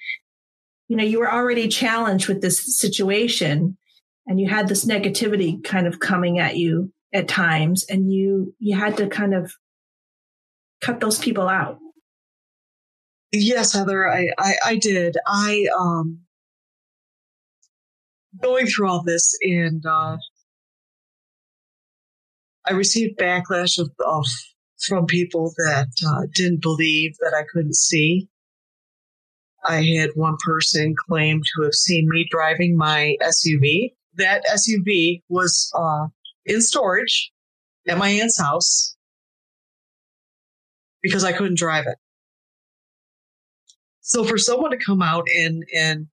[0.87, 3.77] you know, you were already challenged with this situation
[4.25, 8.75] and you had this negativity kind of coming at you at times and you you
[8.75, 9.53] had to kind of
[10.81, 11.77] cut those people out
[13.34, 15.17] Yes, Heather, I, I, I did.
[15.27, 16.19] I, um,
[18.41, 20.17] going through all this and, uh,
[22.65, 24.25] I received backlash of, of
[24.79, 28.29] from people that uh, didn't believe that I couldn't see.
[29.65, 33.93] I had one person claim to have seen me driving my SUV.
[34.15, 36.07] That SUV was uh,
[36.45, 37.31] in storage
[37.88, 38.95] at my aunt's house
[41.01, 41.97] because I couldn't drive it.
[44.03, 46.07] So for someone to come out and and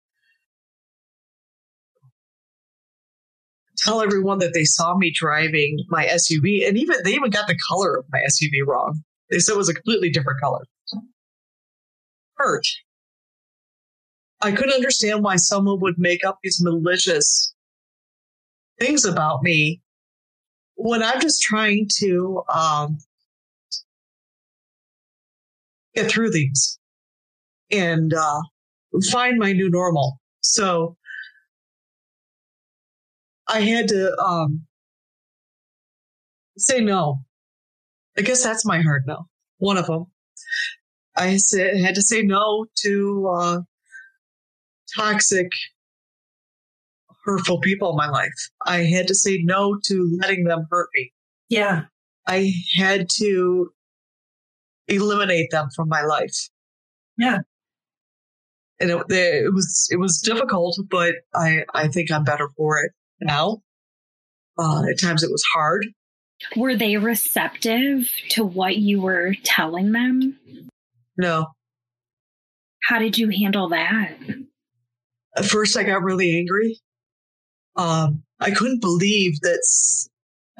[3.77, 7.57] tell everyone that they saw me driving my SUV, and even they even got the
[7.67, 9.03] color of my SUV wrong.
[9.31, 10.65] They said it was a completely different color.
[12.35, 12.65] Hurt.
[14.41, 17.53] I couldn't understand why someone would make up these malicious
[18.79, 19.81] things about me
[20.75, 22.99] when I'm just trying to um,
[25.95, 26.78] get through these
[27.72, 28.41] and uh,
[29.11, 30.20] find my new normal.
[30.41, 30.95] So
[33.47, 34.65] I had to um,
[36.57, 37.20] say no.
[38.17, 39.28] I guess that's my hard no.
[39.57, 40.05] One of them.
[41.15, 43.59] I said, had to say no to uh,
[44.95, 45.47] toxic,
[47.26, 48.49] hurtful people in my life.
[48.65, 51.11] I had to say no to letting them hurt me.
[51.49, 51.84] Yeah.
[52.28, 53.72] I had to
[54.88, 56.49] eliminate them from my life.
[57.17, 57.39] Yeah.
[58.80, 62.91] And it, it was it was difficult, but I I think I'm better for it
[63.19, 63.61] now.
[64.57, 65.86] Uh, at times it was hard.
[66.55, 70.39] Were they receptive to what you were telling them?
[71.17, 71.47] No.
[72.84, 74.15] How did you handle that?
[75.36, 76.80] At first, I got really angry.
[77.75, 79.61] Um, I couldn't believe that.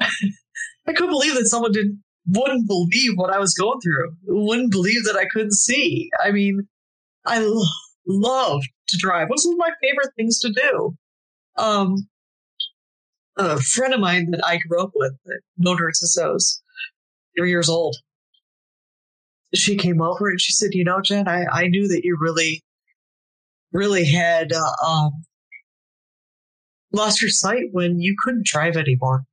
[0.00, 4.14] I couldn't believe that someone didn't wouldn't believe what I was going through.
[4.24, 6.10] Wouldn't believe that I couldn't see.
[6.22, 6.68] I mean,
[7.26, 7.38] I
[8.06, 9.28] lo- love to drive.
[9.28, 10.96] It was one of my favorite things to do.
[11.56, 12.08] Um,
[13.36, 15.12] a friend of mine that I grew up with,
[15.56, 15.90] known her
[17.36, 17.96] three years old.
[19.54, 22.62] She came over and she said, "You know, Jen, I, I knew that you really,
[23.72, 25.10] really had uh, um,
[26.92, 29.24] lost your sight when you couldn't drive anymore."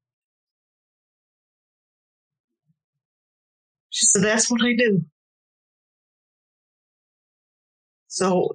[3.90, 5.06] She said, "That's what I do."
[8.08, 8.50] So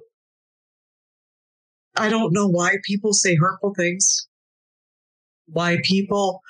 [1.95, 4.27] I don't know why people say hurtful things
[5.47, 6.41] why people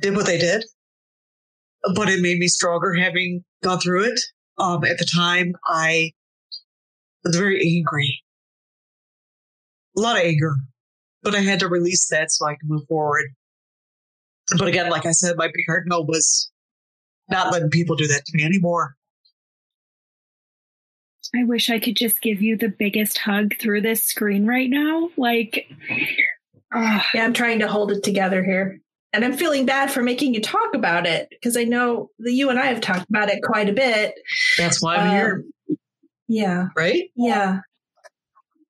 [0.00, 0.64] did what they did,
[1.94, 4.20] but it made me stronger having gone through it.
[4.58, 6.12] Um, at the time, I
[7.24, 8.22] was very angry,
[9.96, 10.54] a lot of anger,
[11.22, 13.26] but I had to release that so I could move forward.
[14.56, 16.50] But again, like I said, my big hard no was
[17.28, 18.94] not letting people do that to me anymore.
[21.34, 25.10] I wish I could just give you the biggest hug through this screen right now.
[25.16, 25.70] Like,
[26.74, 28.80] yeah, I'm trying to hold it together here.
[29.12, 32.50] And I'm feeling bad for making you talk about it because I know that you
[32.50, 34.14] and I have talked about it quite a bit.
[34.58, 35.44] That's why I'm um, here.
[36.28, 36.68] Yeah.
[36.76, 37.10] Right?
[37.14, 37.60] Yeah.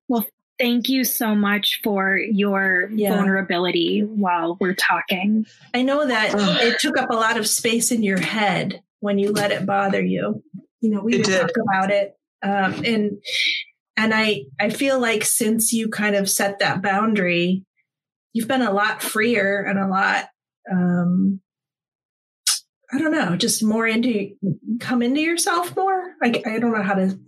[0.09, 0.25] Well,
[0.59, 3.17] thank you so much for your yeah.
[3.17, 5.47] vulnerability while we're talking.
[5.75, 9.33] I know that it took up a lot of space in your head when you
[9.33, 10.43] let it bother you.
[10.81, 13.19] You know, we talk about it um, and
[13.97, 17.65] and I I feel like since you kind of set that boundary,
[18.33, 20.29] you've been a lot freer and a lot
[20.71, 21.41] um,
[22.93, 24.31] I don't know, just more into
[24.79, 26.15] come into yourself more.
[26.23, 27.19] I, I don't know how to.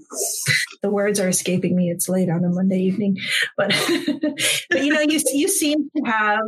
[0.83, 1.91] The words are escaping me.
[1.91, 3.17] It's late on a Monday evening,
[3.57, 3.71] but
[4.71, 6.41] but you know, you you seem to have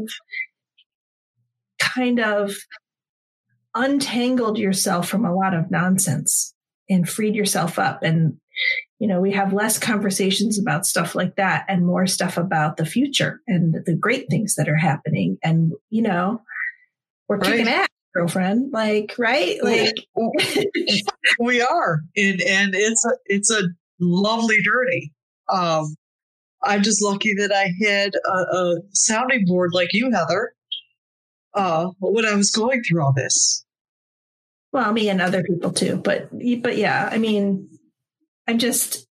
[1.81, 2.55] kind of
[3.75, 6.55] untangled yourself from a lot of nonsense
[6.89, 8.40] and freed yourself up and
[8.99, 12.85] you know, we have less conversations about stuff like that and more stuff about the
[12.85, 15.39] future and the great things that are happening.
[15.43, 16.43] And, you know,
[17.29, 17.53] we're right.
[17.53, 18.73] kicking ass, girlfriend.
[18.73, 19.57] Like, right?
[19.63, 19.95] Like
[21.39, 22.01] we are.
[22.17, 23.63] And and it's a it's a
[24.01, 25.13] lovely journey.
[25.49, 25.97] Um
[26.63, 30.53] I'm just lucky that I had a, a sounding board like you, Heather,
[31.55, 33.65] uh, when I was going through all this.
[34.73, 37.69] Well, me and other people too, but but yeah, I mean,
[38.51, 39.07] I'm just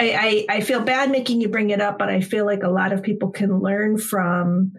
[0.00, 2.70] I, I, I feel bad making you bring it up, but I feel like a
[2.70, 4.72] lot of people can learn from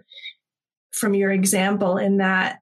[0.92, 2.58] from your example in that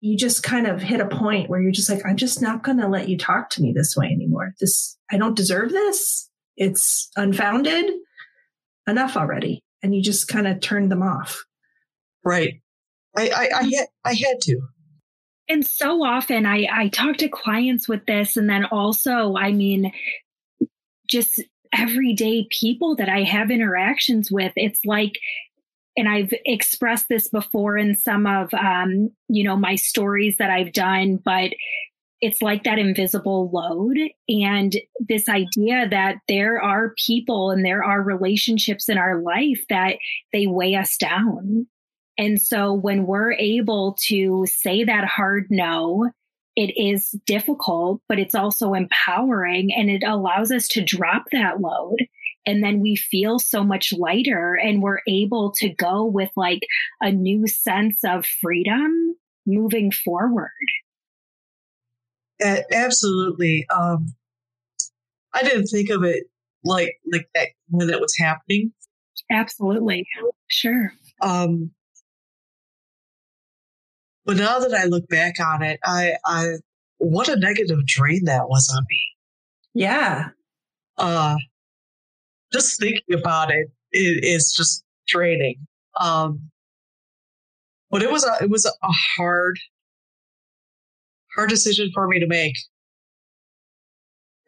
[0.00, 2.78] you just kind of hit a point where you're just like, I'm just not going
[2.78, 4.54] to let you talk to me this way anymore.
[4.60, 6.30] This I don't deserve this.
[6.56, 7.84] It's unfounded.
[8.88, 11.44] Enough already, and you just kind of turned them off.
[12.24, 12.54] Right.
[13.16, 14.62] I I, I had I had to.
[15.48, 18.36] And so often I, I talk to clients with this.
[18.36, 19.92] And then also, I mean,
[21.12, 21.40] just
[21.72, 24.52] everyday people that I have interactions with.
[24.56, 25.12] It's like,
[25.96, 30.72] and I've expressed this before in some of, um, you know, my stories that I've
[30.72, 31.52] done, but
[32.22, 33.98] it's like that invisible load
[34.28, 39.96] and this idea that there are people and there are relationships in our life that
[40.32, 41.66] they weigh us down.
[42.16, 46.10] And so when we're able to say that hard no
[46.56, 51.98] it is difficult, but it's also empowering and it allows us to drop that load.
[52.44, 56.62] And then we feel so much lighter and we're able to go with like
[57.00, 60.50] a new sense of freedom moving forward.
[62.42, 63.66] Absolutely.
[63.70, 64.14] Um,
[65.32, 66.24] I didn't think of it
[66.64, 68.72] like like that when it was happening.
[69.30, 70.06] Absolutely.
[70.48, 70.92] Sure.
[71.20, 71.70] Um,
[74.24, 76.54] but now that I look back on it, I, I,
[76.98, 79.00] what a negative drain that was on me.
[79.74, 80.28] Yeah.
[80.98, 81.36] Uh,
[82.52, 85.66] just thinking about it, it is just draining.
[86.00, 86.50] Um,
[87.90, 89.58] but it was a, it was a hard,
[91.36, 92.54] hard decision for me to make.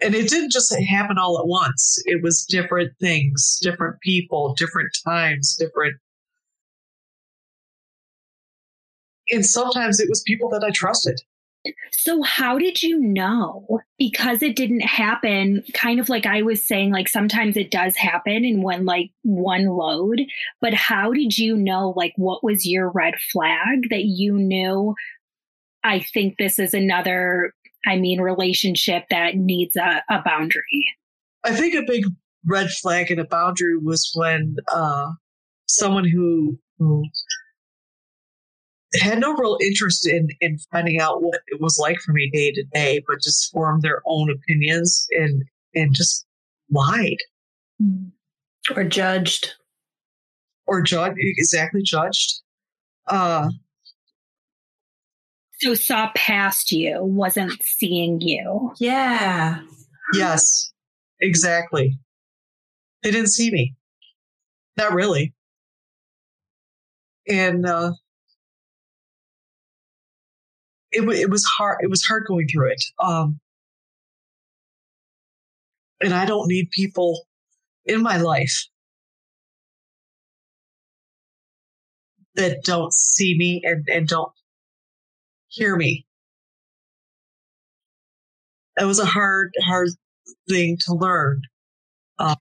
[0.01, 1.99] and it didn't just happen all at once.
[2.05, 5.97] It was different things, different people, different times, different.
[9.35, 11.21] And sometimes it was people that I trusted.
[11.93, 13.81] So, how did you know?
[13.99, 18.45] Because it didn't happen, kind of like I was saying, like sometimes it does happen
[18.45, 20.21] in one, like one load.
[20.61, 24.95] But how did you know, like, what was your red flag that you knew?
[25.83, 27.55] I think this is another,
[27.87, 30.85] I mean, relationship that needs a, a boundary.
[31.45, 32.05] I think a big
[32.47, 35.13] red flag and a boundary was when uh,
[35.67, 37.05] someone who, who
[39.01, 42.53] had no real interest in in finding out what it was like for me day
[42.53, 46.27] to day, but just formed their own opinions and and just
[46.71, 47.19] lied
[48.75, 49.55] or judged
[50.67, 52.41] or judged exactly judged.
[53.07, 53.51] Uh,
[55.59, 58.73] so saw past you, wasn't seeing you.
[58.79, 59.61] Yeah.
[60.13, 60.73] Yes,
[61.21, 61.99] exactly.
[63.03, 63.75] They didn't see me.
[64.77, 65.33] Not really.
[67.29, 67.93] And uh,
[70.95, 71.79] it, it was hard.
[71.83, 72.85] It was hard going through it.
[73.03, 73.41] Um,
[76.01, 77.27] and I don't need people
[77.85, 78.67] in my life
[82.37, 84.33] that don't see me and, and don't
[85.49, 86.07] hear me.
[88.77, 89.91] That was a hard, hard
[90.49, 91.43] thing to learn.
[92.19, 92.37] Um,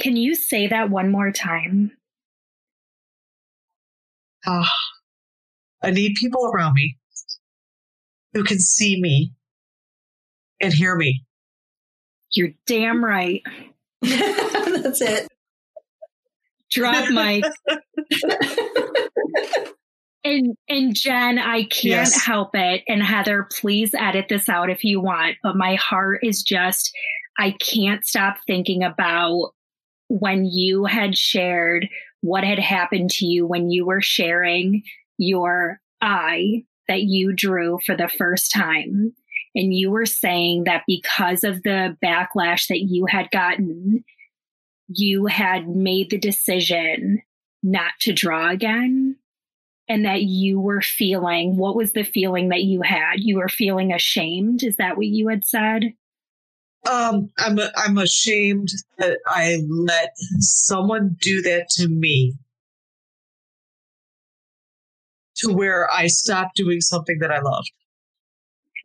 [0.00, 1.92] Can you say that one more time?
[4.46, 4.64] Uh,
[5.82, 6.96] I need people around me
[8.34, 9.32] who can see me
[10.60, 11.24] and hear me.
[12.32, 13.42] You're damn right.
[14.02, 15.28] That's it.
[16.70, 17.44] Drop mic.
[20.24, 22.24] and and Jen, I can't yes.
[22.24, 22.82] help it.
[22.86, 25.36] And Heather, please edit this out if you want.
[25.42, 26.94] But my heart is just
[27.38, 29.52] I can't stop thinking about
[30.08, 31.88] when you had shared
[32.20, 34.82] what had happened to you when you were sharing
[35.18, 39.12] your eye that you drew for the first time.
[39.54, 44.04] And you were saying that because of the backlash that you had gotten,
[44.88, 47.20] you had made the decision
[47.62, 49.16] not to draw again.
[49.90, 53.20] And that you were feeling, what was the feeling that you had?
[53.20, 54.62] You were feeling ashamed.
[54.62, 55.94] Is that what you had said?
[56.86, 60.10] Um, I'm, I'm ashamed that I let
[60.40, 62.34] someone do that to me
[65.38, 67.70] to where I stopped doing something that I loved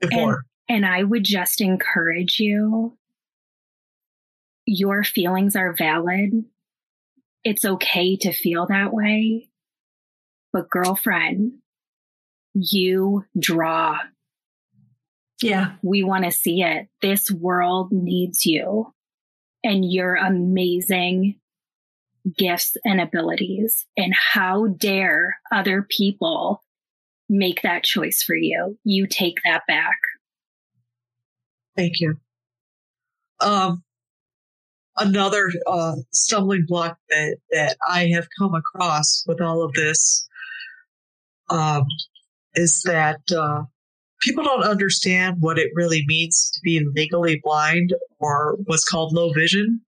[0.02, 0.46] before.
[0.68, 2.98] And, and I would just encourage you
[4.66, 6.46] your feelings are valid.
[7.44, 9.50] It's okay to feel that way.
[10.54, 11.54] But girlfriend,
[12.54, 14.00] you draw.
[15.42, 15.74] Yeah.
[15.82, 16.88] We want to see it.
[17.02, 18.94] This world needs you
[19.64, 21.40] and you're amazing
[22.38, 26.64] gifts and abilities and how dare other people
[27.30, 28.78] make that choice for you?
[28.84, 29.98] You take that back.
[31.76, 32.16] Thank you.
[33.40, 33.84] Um
[34.98, 40.28] another uh, stumbling block that that i have come across with all of this
[41.50, 41.84] um
[42.56, 43.64] is that uh
[44.22, 49.32] people don't understand what it really means to be legally blind or what's called low
[49.34, 49.82] vision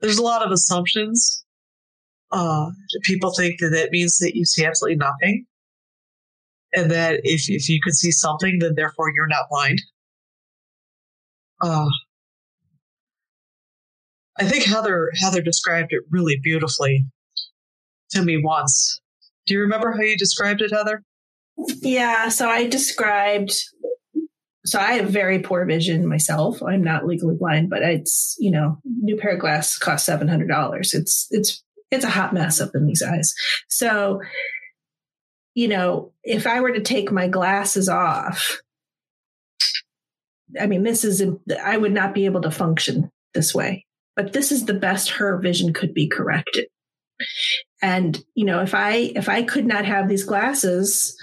[0.00, 1.44] there's a lot of assumptions.
[2.32, 2.70] Uh,
[3.02, 5.44] people think that that means that you see absolutely nothing.
[6.72, 9.80] And that if, if you can see something, then therefore you're not blind.
[11.60, 11.88] Uh,
[14.38, 17.06] I think Heather, Heather described it really beautifully
[18.10, 19.00] to me once.
[19.46, 21.02] Do you remember how you described it, Heather?
[21.82, 22.28] Yeah.
[22.28, 23.52] So I described
[24.64, 26.62] so I have very poor vision myself.
[26.62, 30.94] I'm not legally blind, but it's, you know, new pair of glasses cost $700.
[30.94, 33.34] It's, it's, it's a hot mess up in these eyes.
[33.68, 34.20] So,
[35.54, 38.60] you know, if I were to take my glasses off,
[40.60, 41.24] I mean, this is,
[41.62, 45.38] I would not be able to function this way, but this is the best her
[45.38, 46.66] vision could be corrected.
[47.82, 51.16] And, you know, if I, if I could not have these glasses,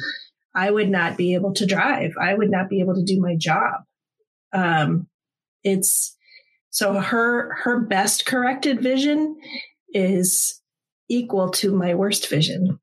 [0.57, 2.13] I would not be able to drive.
[2.19, 3.83] I would not be able to do my job.
[4.51, 5.07] Um,
[5.63, 6.17] it's
[6.71, 9.37] so her her best corrected vision
[9.93, 10.59] is
[11.09, 12.79] equal to my worst vision.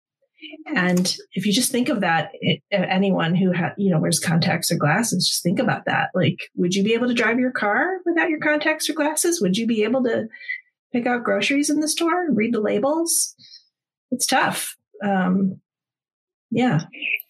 [0.66, 4.70] And if you just think of that, it, anyone who ha, you know wears contacts
[4.70, 6.10] or glasses, just think about that.
[6.14, 9.40] Like, would you be able to drive your car without your contacts or glasses?
[9.40, 10.28] Would you be able to
[10.92, 13.34] pick out groceries in the store and read the labels?
[14.12, 14.76] It's tough.
[15.02, 15.60] Um,
[16.54, 16.82] Yeah.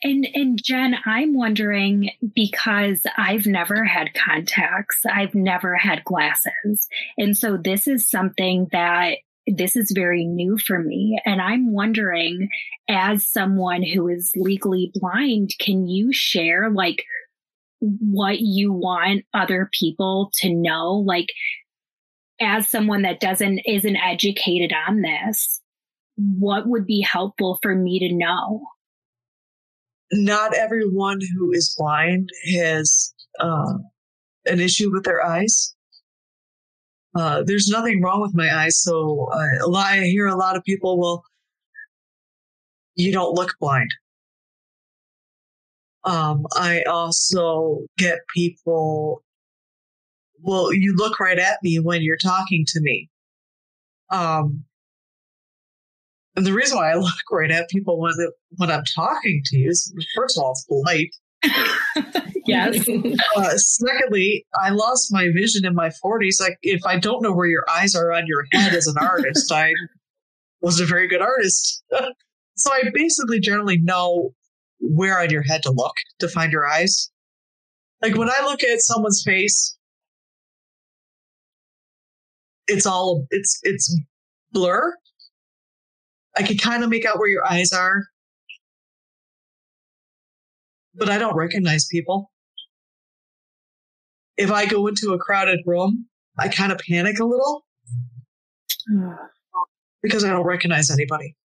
[0.03, 6.89] And and Jen, I'm wondering because I've never had contacts, I've never had glasses.
[7.17, 11.19] And so this is something that this is very new for me.
[11.25, 12.51] And I'm wondering,
[12.89, 17.05] as someone who is legally blind, can you share like
[17.81, 20.95] what you want other people to know?
[20.95, 21.29] Like,
[22.41, 25.61] as someone that doesn't, isn't educated on this,
[26.17, 28.63] what would be helpful for me to know?
[30.17, 33.75] Not everyone who is blind has uh,
[34.47, 35.75] an issue with their eyes.
[37.17, 38.81] Uh, there's nothing wrong with my eyes.
[38.81, 41.25] So uh, I hear a lot of people, well,
[42.95, 43.91] you don't look blind.
[46.05, 49.25] Um, I also get people,
[50.43, 53.11] well, you look right at me when you're talking to me.
[54.11, 54.65] Um,
[56.37, 58.13] and the reason why I look right at people when,
[58.57, 61.15] when I'm talking to you is, first of all, it's polite.
[62.47, 62.89] yes.
[63.37, 66.41] Uh, secondly, I lost my vision in my 40s.
[66.41, 69.53] Like, if I don't know where your eyes are on your head as an artist,
[69.53, 69.73] I
[70.61, 71.85] wasn't a very good artist.
[72.57, 74.35] so I basically generally know
[74.81, 77.11] where on your head to look to find your eyes.
[78.03, 79.77] Like when I look at someone's face,
[82.67, 83.99] it's all it's it's
[84.53, 84.95] blur.
[86.37, 88.03] I can kind of make out where your eyes are,
[90.95, 92.31] but I don't recognize people.
[94.37, 96.07] If I go into a crowded room,
[96.39, 97.65] I kind of panic a little
[100.03, 101.37] because I don't recognize anybody.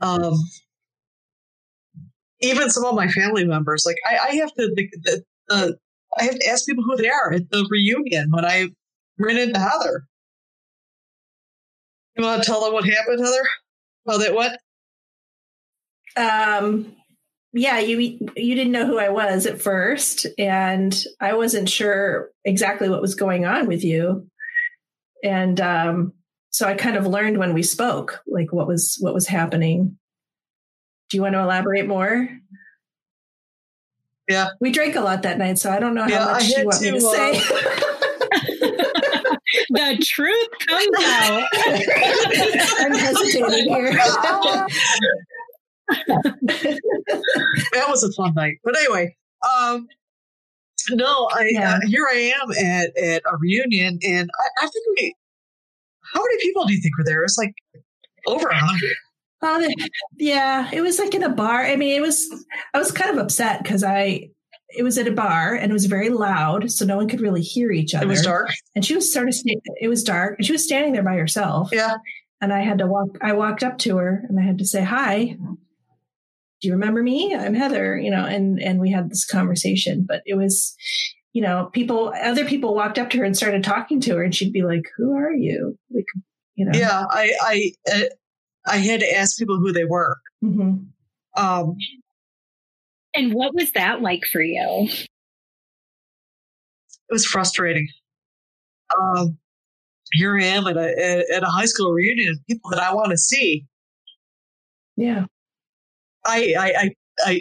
[0.00, 0.34] Um,
[2.40, 5.24] even some of my family members, like I, I have to,
[6.18, 8.68] I have to ask people who they are at the reunion when I
[9.18, 10.06] ran into Heather.
[12.16, 13.48] You want to tell them what happened, Heather?
[14.06, 14.58] How that what?
[16.16, 16.94] Um,
[17.52, 17.98] yeah, you
[18.36, 23.14] you didn't know who I was at first, and I wasn't sure exactly what was
[23.14, 24.28] going on with you,
[25.22, 26.12] and um,
[26.50, 29.98] so I kind of learned when we spoke, like what was what was happening.
[31.10, 32.28] Do you want to elaborate more?
[34.28, 36.64] Yeah, we drank a lot that night, so I don't know how yeah, much you
[36.64, 37.84] want to, me to uh, say.
[39.74, 41.48] the truth comes out.
[42.80, 43.92] I'm hesitating here.
[47.72, 48.58] that was a fun night.
[48.64, 49.14] But anyway,
[49.44, 49.88] um,
[50.90, 51.74] no, I yeah.
[51.74, 55.14] uh, here I am at at a reunion, and I, I, think we.
[56.12, 57.22] How many people do you think were there?
[57.24, 57.54] It's like
[58.26, 58.96] over a hundred.
[59.46, 59.68] Oh,
[60.18, 61.64] yeah, it was like in a bar.
[61.64, 62.28] I mean, it was.
[62.72, 64.30] I was kind of upset because I.
[64.76, 67.42] It was at a bar and it was very loud, so no one could really
[67.42, 68.04] hear each other.
[68.04, 69.34] It was dark, and she was sort of.
[69.44, 71.70] It was dark, and she was standing there by herself.
[71.72, 71.94] Yeah,
[72.40, 73.18] and I had to walk.
[73.22, 75.36] I walked up to her and I had to say hi.
[76.60, 77.34] Do you remember me?
[77.34, 77.96] I'm Heather.
[77.96, 80.76] You know, and and we had this conversation, but it was,
[81.32, 82.12] you know, people.
[82.22, 84.84] Other people walked up to her and started talking to her, and she'd be like,
[84.96, 86.06] "Who are you?" Like,
[86.54, 86.78] you know.
[86.78, 88.04] Yeah, I I uh,
[88.66, 90.18] I had to ask people who they were.
[90.42, 90.84] Mm-hmm.
[91.36, 91.76] Um,
[93.14, 94.88] and what was that like for you?
[97.08, 97.88] It was frustrating.
[98.98, 99.38] Um,
[100.12, 103.18] here I am at a at a high school reunion, people that I want to
[103.18, 103.66] see.
[104.96, 105.26] Yeah,
[106.24, 106.72] I I
[107.26, 107.40] I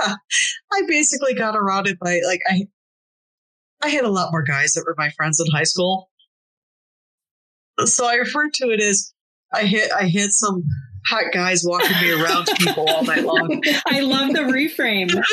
[0.00, 0.14] I,
[0.72, 2.66] I basically got around it by like I
[3.82, 6.10] I had a lot more guys that were my friends in high school,
[7.84, 9.12] so I referred to it as
[9.54, 10.64] I hit I hit some
[11.08, 13.62] hot guys walking me around people all night long.
[13.86, 15.10] I love the reframe.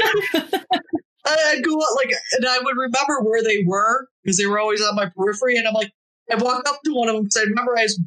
[1.28, 4.82] I'd go out like, and I would remember where they were because they were always
[4.82, 5.92] on my periphery, and I'm like,
[6.32, 8.00] I walk up to one of them because I memorized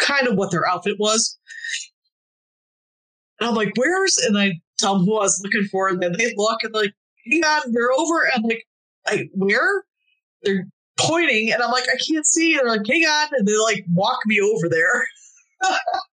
[0.00, 1.38] kind of what their outfit was,
[3.38, 6.14] and I'm like, "Where's?" And I tell them who I was looking for, and then
[6.18, 6.92] they look and like,
[7.30, 8.64] "Hang on, they're over," and I'm like,
[9.06, 9.84] "I where?"
[10.42, 10.66] They're
[10.98, 14.18] pointing, and I'm like, "I can't see." They're like, "Hang on," and they like walk
[14.26, 15.06] me over there.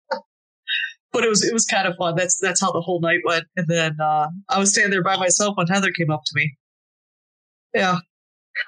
[1.12, 2.16] but it was it was kind of fun.
[2.16, 3.46] That's that's how the whole night went.
[3.56, 6.56] And then uh, I was standing there by myself when Heather came up to me.
[7.74, 8.00] Yeah.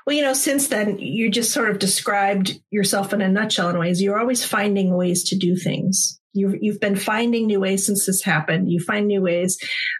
[0.05, 3.77] Well, you know, since then you just sort of described yourself in a nutshell in
[3.77, 4.01] ways.
[4.01, 6.19] You're always finding ways to do things.
[6.33, 8.71] You've you've been finding new ways since this happened.
[8.71, 9.57] You find new ways.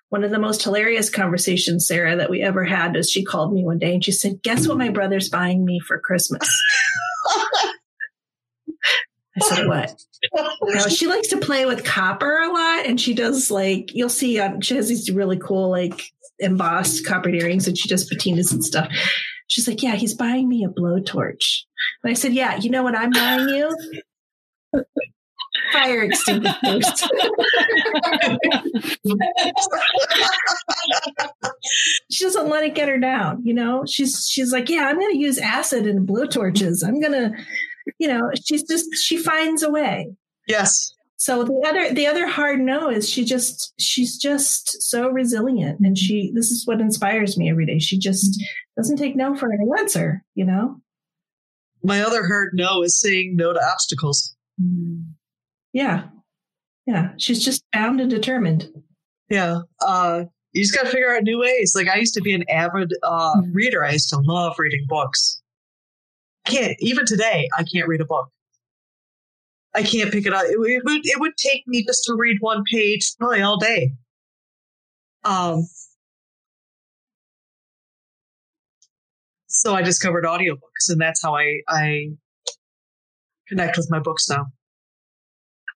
[0.09, 3.65] One of the most hilarious conversations, Sarah, that we ever had is she called me
[3.65, 6.49] one day and she said, "Guess what my brother's buying me for Christmas."
[9.35, 9.95] I said, what?
[10.63, 14.39] know, she likes to play with copper a lot and she does like, you'll see,
[14.39, 16.03] um, she has these really cool, like
[16.39, 18.91] embossed copper earrings and she does patinas and stuff.
[19.47, 21.63] She's like, yeah, he's buying me a blowtorch.
[22.03, 23.75] And I said, yeah, you know what I'm buying you?
[25.73, 26.85] fire extinguishers.
[32.11, 33.41] she doesn't let it get her down.
[33.43, 36.85] You know, she's she's like, yeah, I'm going to use acid and blowtorches.
[36.85, 37.31] I'm going to,
[37.99, 40.07] you know, she's just she finds a way.
[40.47, 40.93] Yes.
[41.17, 45.95] So the other the other hard no is she just she's just so resilient and
[45.97, 47.77] she this is what inspires me every day.
[47.79, 48.41] She just
[48.75, 50.81] doesn't take no for an answer, you know?
[51.83, 54.35] My other hard no is saying no to obstacles.
[55.73, 56.07] Yeah.
[56.85, 57.09] Yeah.
[57.17, 58.69] She's just bound and determined.
[59.29, 59.59] Yeah.
[59.79, 61.73] Uh you just gotta figure out new ways.
[61.75, 63.49] Like I used to be an avid uh Mhm.
[63.53, 63.85] reader.
[63.85, 65.40] I used to love reading books.
[66.45, 68.29] Can't even today I can't read a book.
[69.73, 70.43] I can't pick it up.
[70.45, 73.57] It, would- it would it would take me just to read one page probably all
[73.57, 73.91] day.
[75.23, 75.67] Um
[79.47, 82.07] so I discovered audiobooks and that's how I I
[83.47, 84.47] connect with my books now.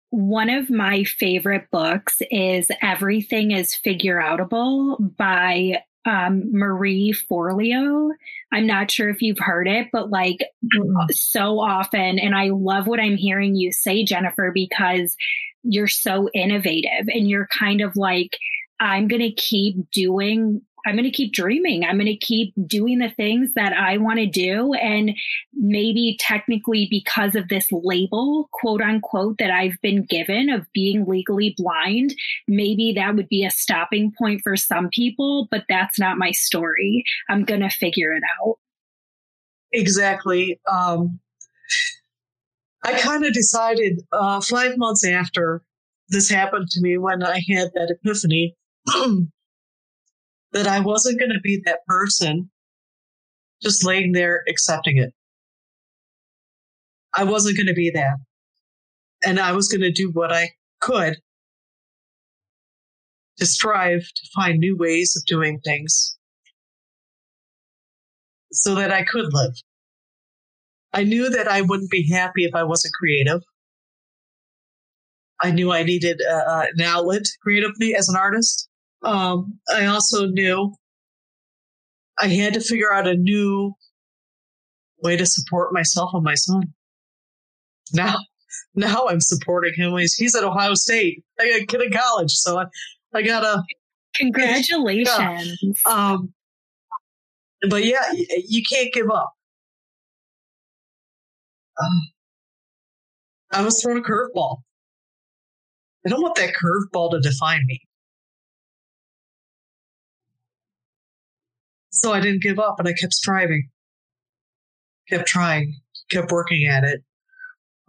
[0.09, 8.11] One of my favorite books is Everything is Figure Outable by um, Marie Forleo.
[8.53, 10.45] I'm not sure if you've heard it, but like
[10.75, 11.11] Mm-mm.
[11.11, 15.15] so often, and I love what I'm hearing you say, Jennifer, because
[15.63, 18.37] you're so innovative and you're kind of like,
[18.79, 20.61] I'm going to keep doing.
[20.85, 21.83] I'm going to keep dreaming.
[21.83, 24.73] I'm going to keep doing the things that I want to do.
[24.73, 25.11] And
[25.53, 31.55] maybe technically because of this label, quote unquote, that I've been given of being legally
[31.57, 32.13] blind,
[32.47, 37.03] maybe that would be a stopping point for some people, but that's not my story.
[37.29, 38.57] I'm going to figure it out.
[39.71, 40.59] Exactly.
[40.71, 41.19] Um,
[42.83, 45.63] I kind of decided uh, five months after
[46.09, 48.55] this happened to me when I had that epiphany
[50.55, 52.49] that I wasn't going to be that person
[53.61, 55.13] just laying there accepting it.
[57.13, 58.15] I wasn't going to be that.
[59.25, 61.17] And I was going to do what I could
[63.37, 66.17] to strive to find new ways of doing things
[68.53, 69.55] so that I could live.
[70.93, 73.41] I knew that I wouldn't be happy if I wasn't creative.
[75.41, 78.69] I knew I needed uh, an outlet creatively as an artist.
[79.05, 80.73] Um, I also knew
[82.17, 83.73] I had to figure out a new
[85.03, 86.73] way to support myself and my son.
[87.93, 88.15] Now,
[88.75, 89.95] now I'm supporting him.
[89.97, 91.23] He's, he's at Ohio State.
[91.39, 92.65] I got a kid in college, so I,
[93.13, 93.63] I gotta
[94.15, 95.59] Congratulations.
[95.85, 96.33] um,
[97.69, 98.11] but yeah,
[98.47, 99.33] you can't give up.
[101.81, 102.01] Um,
[103.51, 104.59] I was thrown a curveball.
[106.05, 107.81] I don't want that curveball to define me.
[111.95, 113.69] So I didn't give up and I kept striving,
[115.09, 115.79] kept trying,
[116.11, 117.01] kept working at it.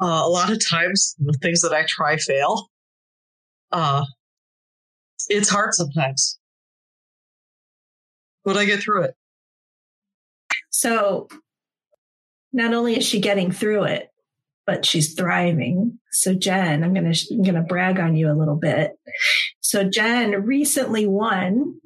[0.01, 2.70] Uh, a lot of times, the things that I try fail.
[3.73, 4.05] Uh,
[5.28, 6.39] it's hard sometimes,
[8.45, 9.15] but I get through it.
[10.70, 11.28] So
[12.53, 14.11] not only is she getting through it,
[14.66, 15.99] but she's thriving.
[16.12, 18.93] So Jen, I'm going to I'm going to brag on you a little bit.
[19.61, 21.81] So Jen recently won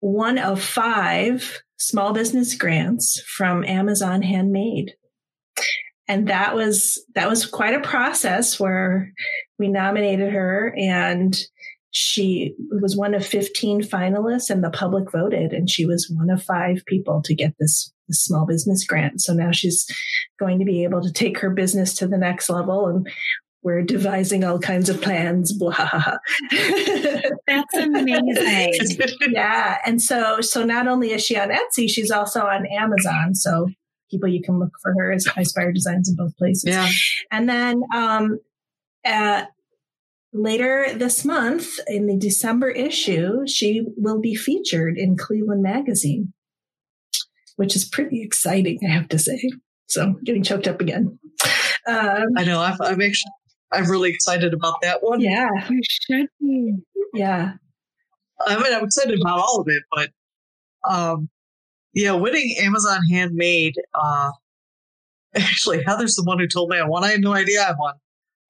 [0.00, 4.94] one of five small business grants from Amazon Handmade.
[6.06, 9.12] And that was that was quite a process where
[9.58, 11.38] we nominated her and
[11.90, 16.42] she was one of 15 finalists and the public voted and she was one of
[16.42, 19.86] five people to get this, this small business grant so now she's
[20.38, 23.08] going to be able to take her business to the next level and
[23.68, 25.74] we're devising all kinds of plans blah.
[27.46, 28.74] That's amazing.
[29.30, 33.68] yeah and so so not only is she on etsy she's also on amazon so
[34.10, 36.88] people you can look for her as iSpire Designs in both places yeah.
[37.30, 38.38] and then um,
[39.04, 39.44] uh,
[40.32, 46.32] later this month, in the December issue, she will be featured in Cleveland Magazine,
[47.56, 49.40] which is pretty exciting, I have to say.
[49.86, 51.18] So getting choked up again.
[51.86, 52.60] Um, I know.
[52.60, 53.32] I'm, I'm actually,
[53.72, 55.20] I'm really excited about that one.
[55.20, 56.74] yeah, You should be.
[57.14, 57.52] yeah.
[58.46, 60.10] I mean, I'm excited about all of it, but,
[60.88, 61.28] um,
[61.92, 64.30] yeah, winning Amazon Handmade, uh,
[65.36, 67.04] actually, Heather's the one who told me I won.
[67.04, 67.94] I had no idea I won.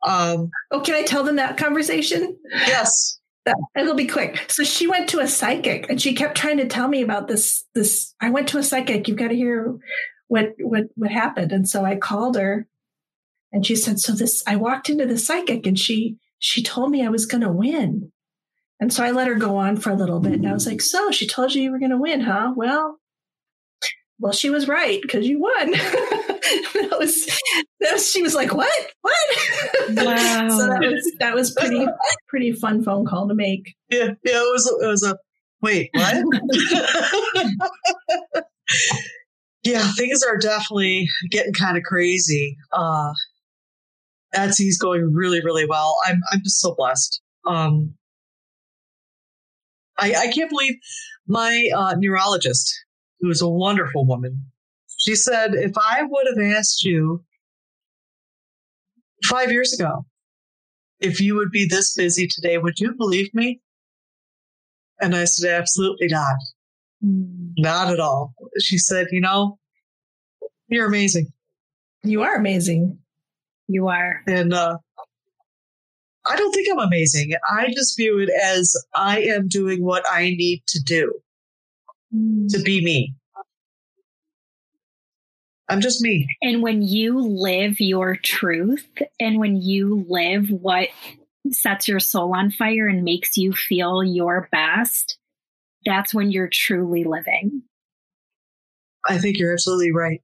[0.07, 2.37] Um, Oh, can I tell them that conversation?
[2.67, 3.19] yes.
[3.47, 4.45] That- It'll be quick.
[4.51, 7.65] So she went to a psychic and she kept trying to tell me about this.
[7.75, 9.09] This I went to a psychic.
[9.09, 9.75] You've got to hear
[10.29, 11.51] what what what happened.
[11.53, 12.67] And so I called her,
[13.53, 17.05] and she said, "So this." I walked into the psychic, and she she told me
[17.05, 18.13] I was going to win.
[18.81, 20.81] And so I let her go on for a little bit, and I was like,
[20.81, 22.53] "So she told you you were going to win, huh?
[22.57, 22.99] Well."
[24.21, 25.71] well, she was right because you won.
[25.71, 27.27] that was
[27.81, 29.29] that was she was like, what, what?
[29.91, 30.49] Wow.
[30.51, 31.87] so that was that was pretty
[32.29, 33.75] pretty fun phone call to make.
[33.91, 35.17] Yeah, yeah, it was it was a
[35.63, 36.25] wait, what?
[39.63, 42.57] yeah, things are definitely getting kind of crazy.
[42.73, 43.13] Uh,
[44.35, 45.97] Etsy's going really, really well.
[46.07, 47.21] I'm I'm just so blessed.
[47.47, 47.95] Um,
[49.99, 50.75] I I can't believe
[51.27, 52.75] my uh, neurologist,
[53.21, 54.45] who is a wonderful woman,
[54.99, 57.25] she said if I would have asked you
[59.25, 60.05] five years ago
[61.01, 63.61] if you would be this busy today, would you believe me?
[65.01, 66.35] And I said, absolutely not.
[67.05, 67.53] Mm.
[67.57, 68.35] Not at all.
[68.61, 69.59] She said, you know,
[70.67, 71.33] you're amazing.
[72.03, 72.99] You are amazing.
[73.69, 74.23] You are.
[74.27, 74.79] And uh,
[76.27, 77.33] I don't think I'm amazing.
[77.49, 81.13] I just view it as I am doing what I need to do
[82.15, 82.49] mm.
[82.49, 83.15] to be me.
[85.69, 86.27] I'm just me.
[86.41, 88.89] And when you live your truth
[89.21, 90.89] and when you live what
[91.51, 95.19] sets your soul on fire and makes you feel your best,
[95.85, 97.63] that's when you're truly living.
[99.07, 100.23] I think you're absolutely right.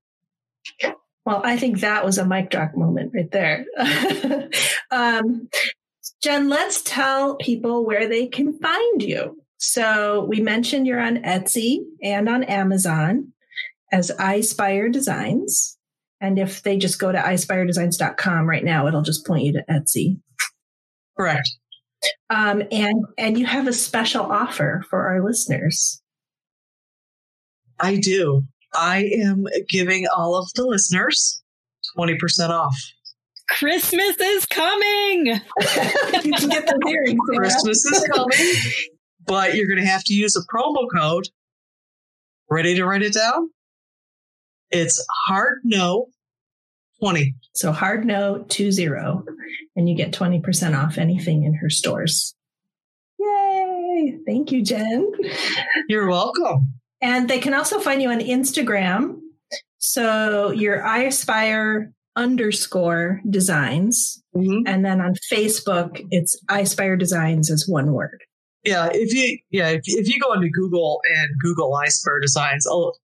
[1.25, 3.65] Well, I think that was a mic drop moment right there.
[4.91, 5.49] um,
[6.23, 9.41] Jen, let's tell people where they can find you.
[9.57, 13.33] So we mentioned you're on Etsy and on Amazon
[13.91, 15.79] as iSpire Designs.
[16.21, 20.21] And if they just go to ispiredesigns.com right now, it'll just point you to Etsy.
[21.17, 21.49] Correct.
[22.29, 26.03] Um, and and you have a special offer for our listeners.
[27.81, 28.45] I do.
[28.75, 31.43] I am giving all of the listeners
[31.97, 32.77] 20% off.
[33.49, 35.27] Christmas is coming.
[35.27, 37.21] you can get the earrings.
[37.37, 38.39] Christmas is coming,
[39.27, 41.29] but you're going to have to use a promo code.
[42.51, 43.51] Ready to write it down?
[44.71, 46.09] It's hard no
[47.01, 47.35] 20.
[47.55, 48.87] So hard no 20
[49.77, 52.35] and you get 20% off anything in her stores.
[53.19, 54.19] Yay!
[54.27, 55.13] Thank you, Jen.
[55.89, 56.75] You're welcome.
[57.05, 59.21] And they can also find you on Instagram.
[59.77, 64.23] So your I aspire underscore designs.
[64.35, 64.67] Mm-hmm.
[64.67, 68.23] And then on Facebook, it's I aspire designs as one word.
[68.65, 68.89] Yeah.
[68.91, 72.97] If you, yeah, if, if you go into Google and Google I aspire designs, I'll,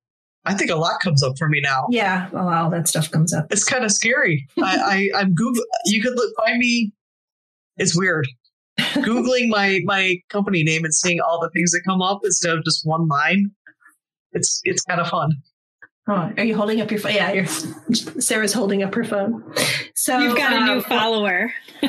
[0.47, 1.85] I think a lot comes up for me now.
[1.91, 3.49] Yeah, well, all that stuff comes up.
[3.51, 4.49] It's kind of scary.
[4.59, 5.63] I, I, am Google.
[5.85, 6.95] You could look, find me.
[7.77, 8.27] It's weird.
[8.79, 12.65] Googling my my company name and seeing all the things that come up instead of
[12.65, 13.51] just one line.
[14.33, 15.43] It's it's kind of fun.
[16.09, 17.15] Oh, are you holding up your phone?
[17.15, 19.45] Yeah, Sarah's holding up her phone.
[19.95, 21.53] So you've got um, a new um, follower.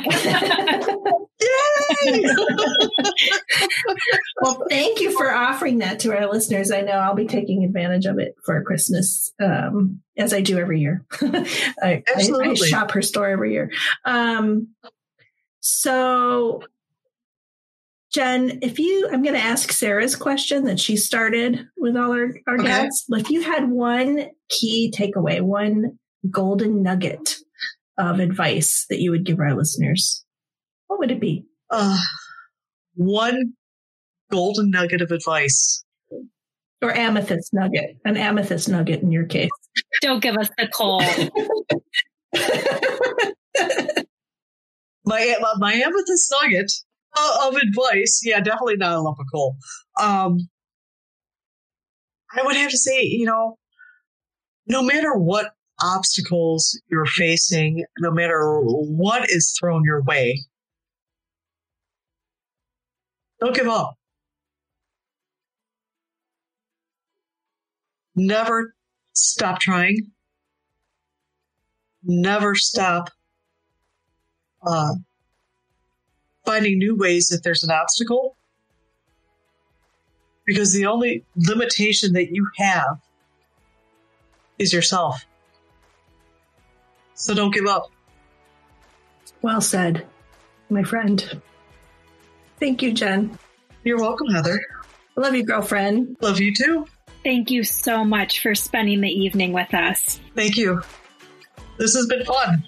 [4.41, 6.69] well, thank you for offering that to our listeners.
[6.71, 10.81] I know I'll be taking advantage of it for Christmas, um, as I do every
[10.81, 11.03] year.
[11.21, 13.71] I, I, I, shop her store every year.
[14.05, 14.67] Um,
[15.61, 16.61] so
[18.13, 22.35] Jen, if you, I'm going to ask Sarah's question that she started with all our,
[22.45, 22.65] our okay.
[22.65, 23.05] guests.
[23.09, 25.97] If you had one key takeaway, one
[26.29, 27.37] golden nugget
[27.97, 30.25] of advice that you would give our listeners,
[30.87, 31.45] what would it be?
[31.69, 31.97] Uh,
[32.95, 33.53] one
[34.29, 35.85] golden nugget of advice.
[36.81, 39.51] Or amethyst nugget, an amethyst nugget in your case.
[40.01, 40.99] Don't give us the call.
[45.05, 46.71] my, my amethyst nugget
[47.17, 49.55] of advice, yeah, definitely not a lump of coal.
[49.99, 50.37] Um,
[52.33, 53.57] I would have to say, you know,
[54.67, 55.51] no matter what
[55.81, 60.39] obstacles you're facing, no matter what is thrown your way,
[63.39, 63.95] don't give up.
[68.15, 68.75] Never
[69.13, 69.97] stop trying.
[72.03, 73.09] Never stop
[74.65, 74.93] uh,
[76.45, 78.35] finding new ways if there's an obstacle.
[80.45, 82.99] Because the only limitation that you have
[84.57, 85.25] is yourself.
[87.13, 87.91] So don't give up.
[89.41, 90.05] Well said,
[90.69, 91.41] my friend.
[92.59, 93.37] Thank you, Jen.
[93.83, 94.59] You're welcome, Heather.
[95.15, 96.17] Love you, girlfriend.
[96.21, 96.85] Love you too.
[97.23, 100.19] Thank you so much for spending the evening with us.
[100.35, 100.81] Thank you.
[101.77, 102.63] This has been fun.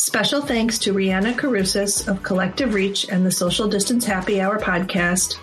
[0.00, 5.34] Special thanks to Rihanna Carusis of Collective Reach and the Social Distance Happy Hour podcast,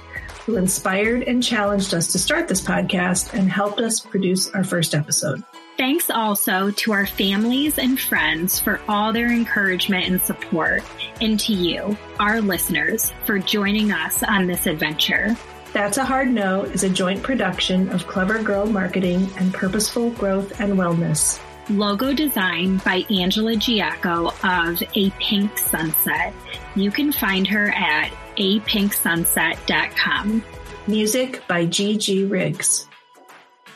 [0.48, 4.96] who inspired and challenged us to start this podcast and helped us produce our first
[4.96, 5.44] episode.
[5.78, 10.82] Thanks also to our families and friends for all their encouragement and support,
[11.22, 15.38] and to you, our listeners, for joining us on this adventure.
[15.72, 20.60] That's a Hard No is a joint production of Clever Girl Marketing and Purposeful Growth
[20.60, 21.40] and Wellness.
[21.70, 26.34] Logo design by Angela Giacco of A Pink Sunset.
[26.76, 30.44] You can find her at apinksunset.com.
[30.88, 32.24] Music by G.G.
[32.24, 32.88] Riggs.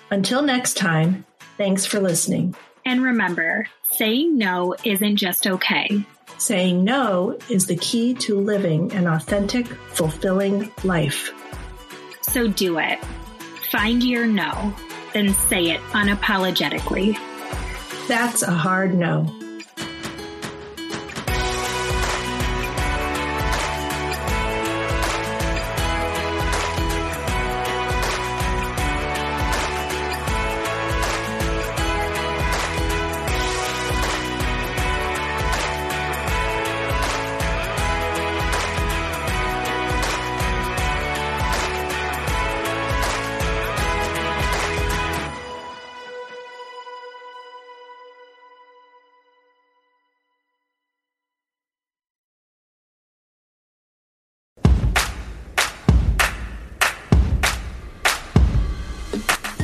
[0.09, 1.26] Until next time,
[1.57, 2.55] thanks for listening.
[2.85, 6.05] And remember, saying no isn't just okay.
[6.38, 11.34] Saying no is the key to living an authentic, fulfilling life.
[12.22, 13.03] So do it.
[13.69, 14.73] Find your no,
[15.13, 17.19] then say it unapologetically.
[18.11, 19.25] That's a hard no.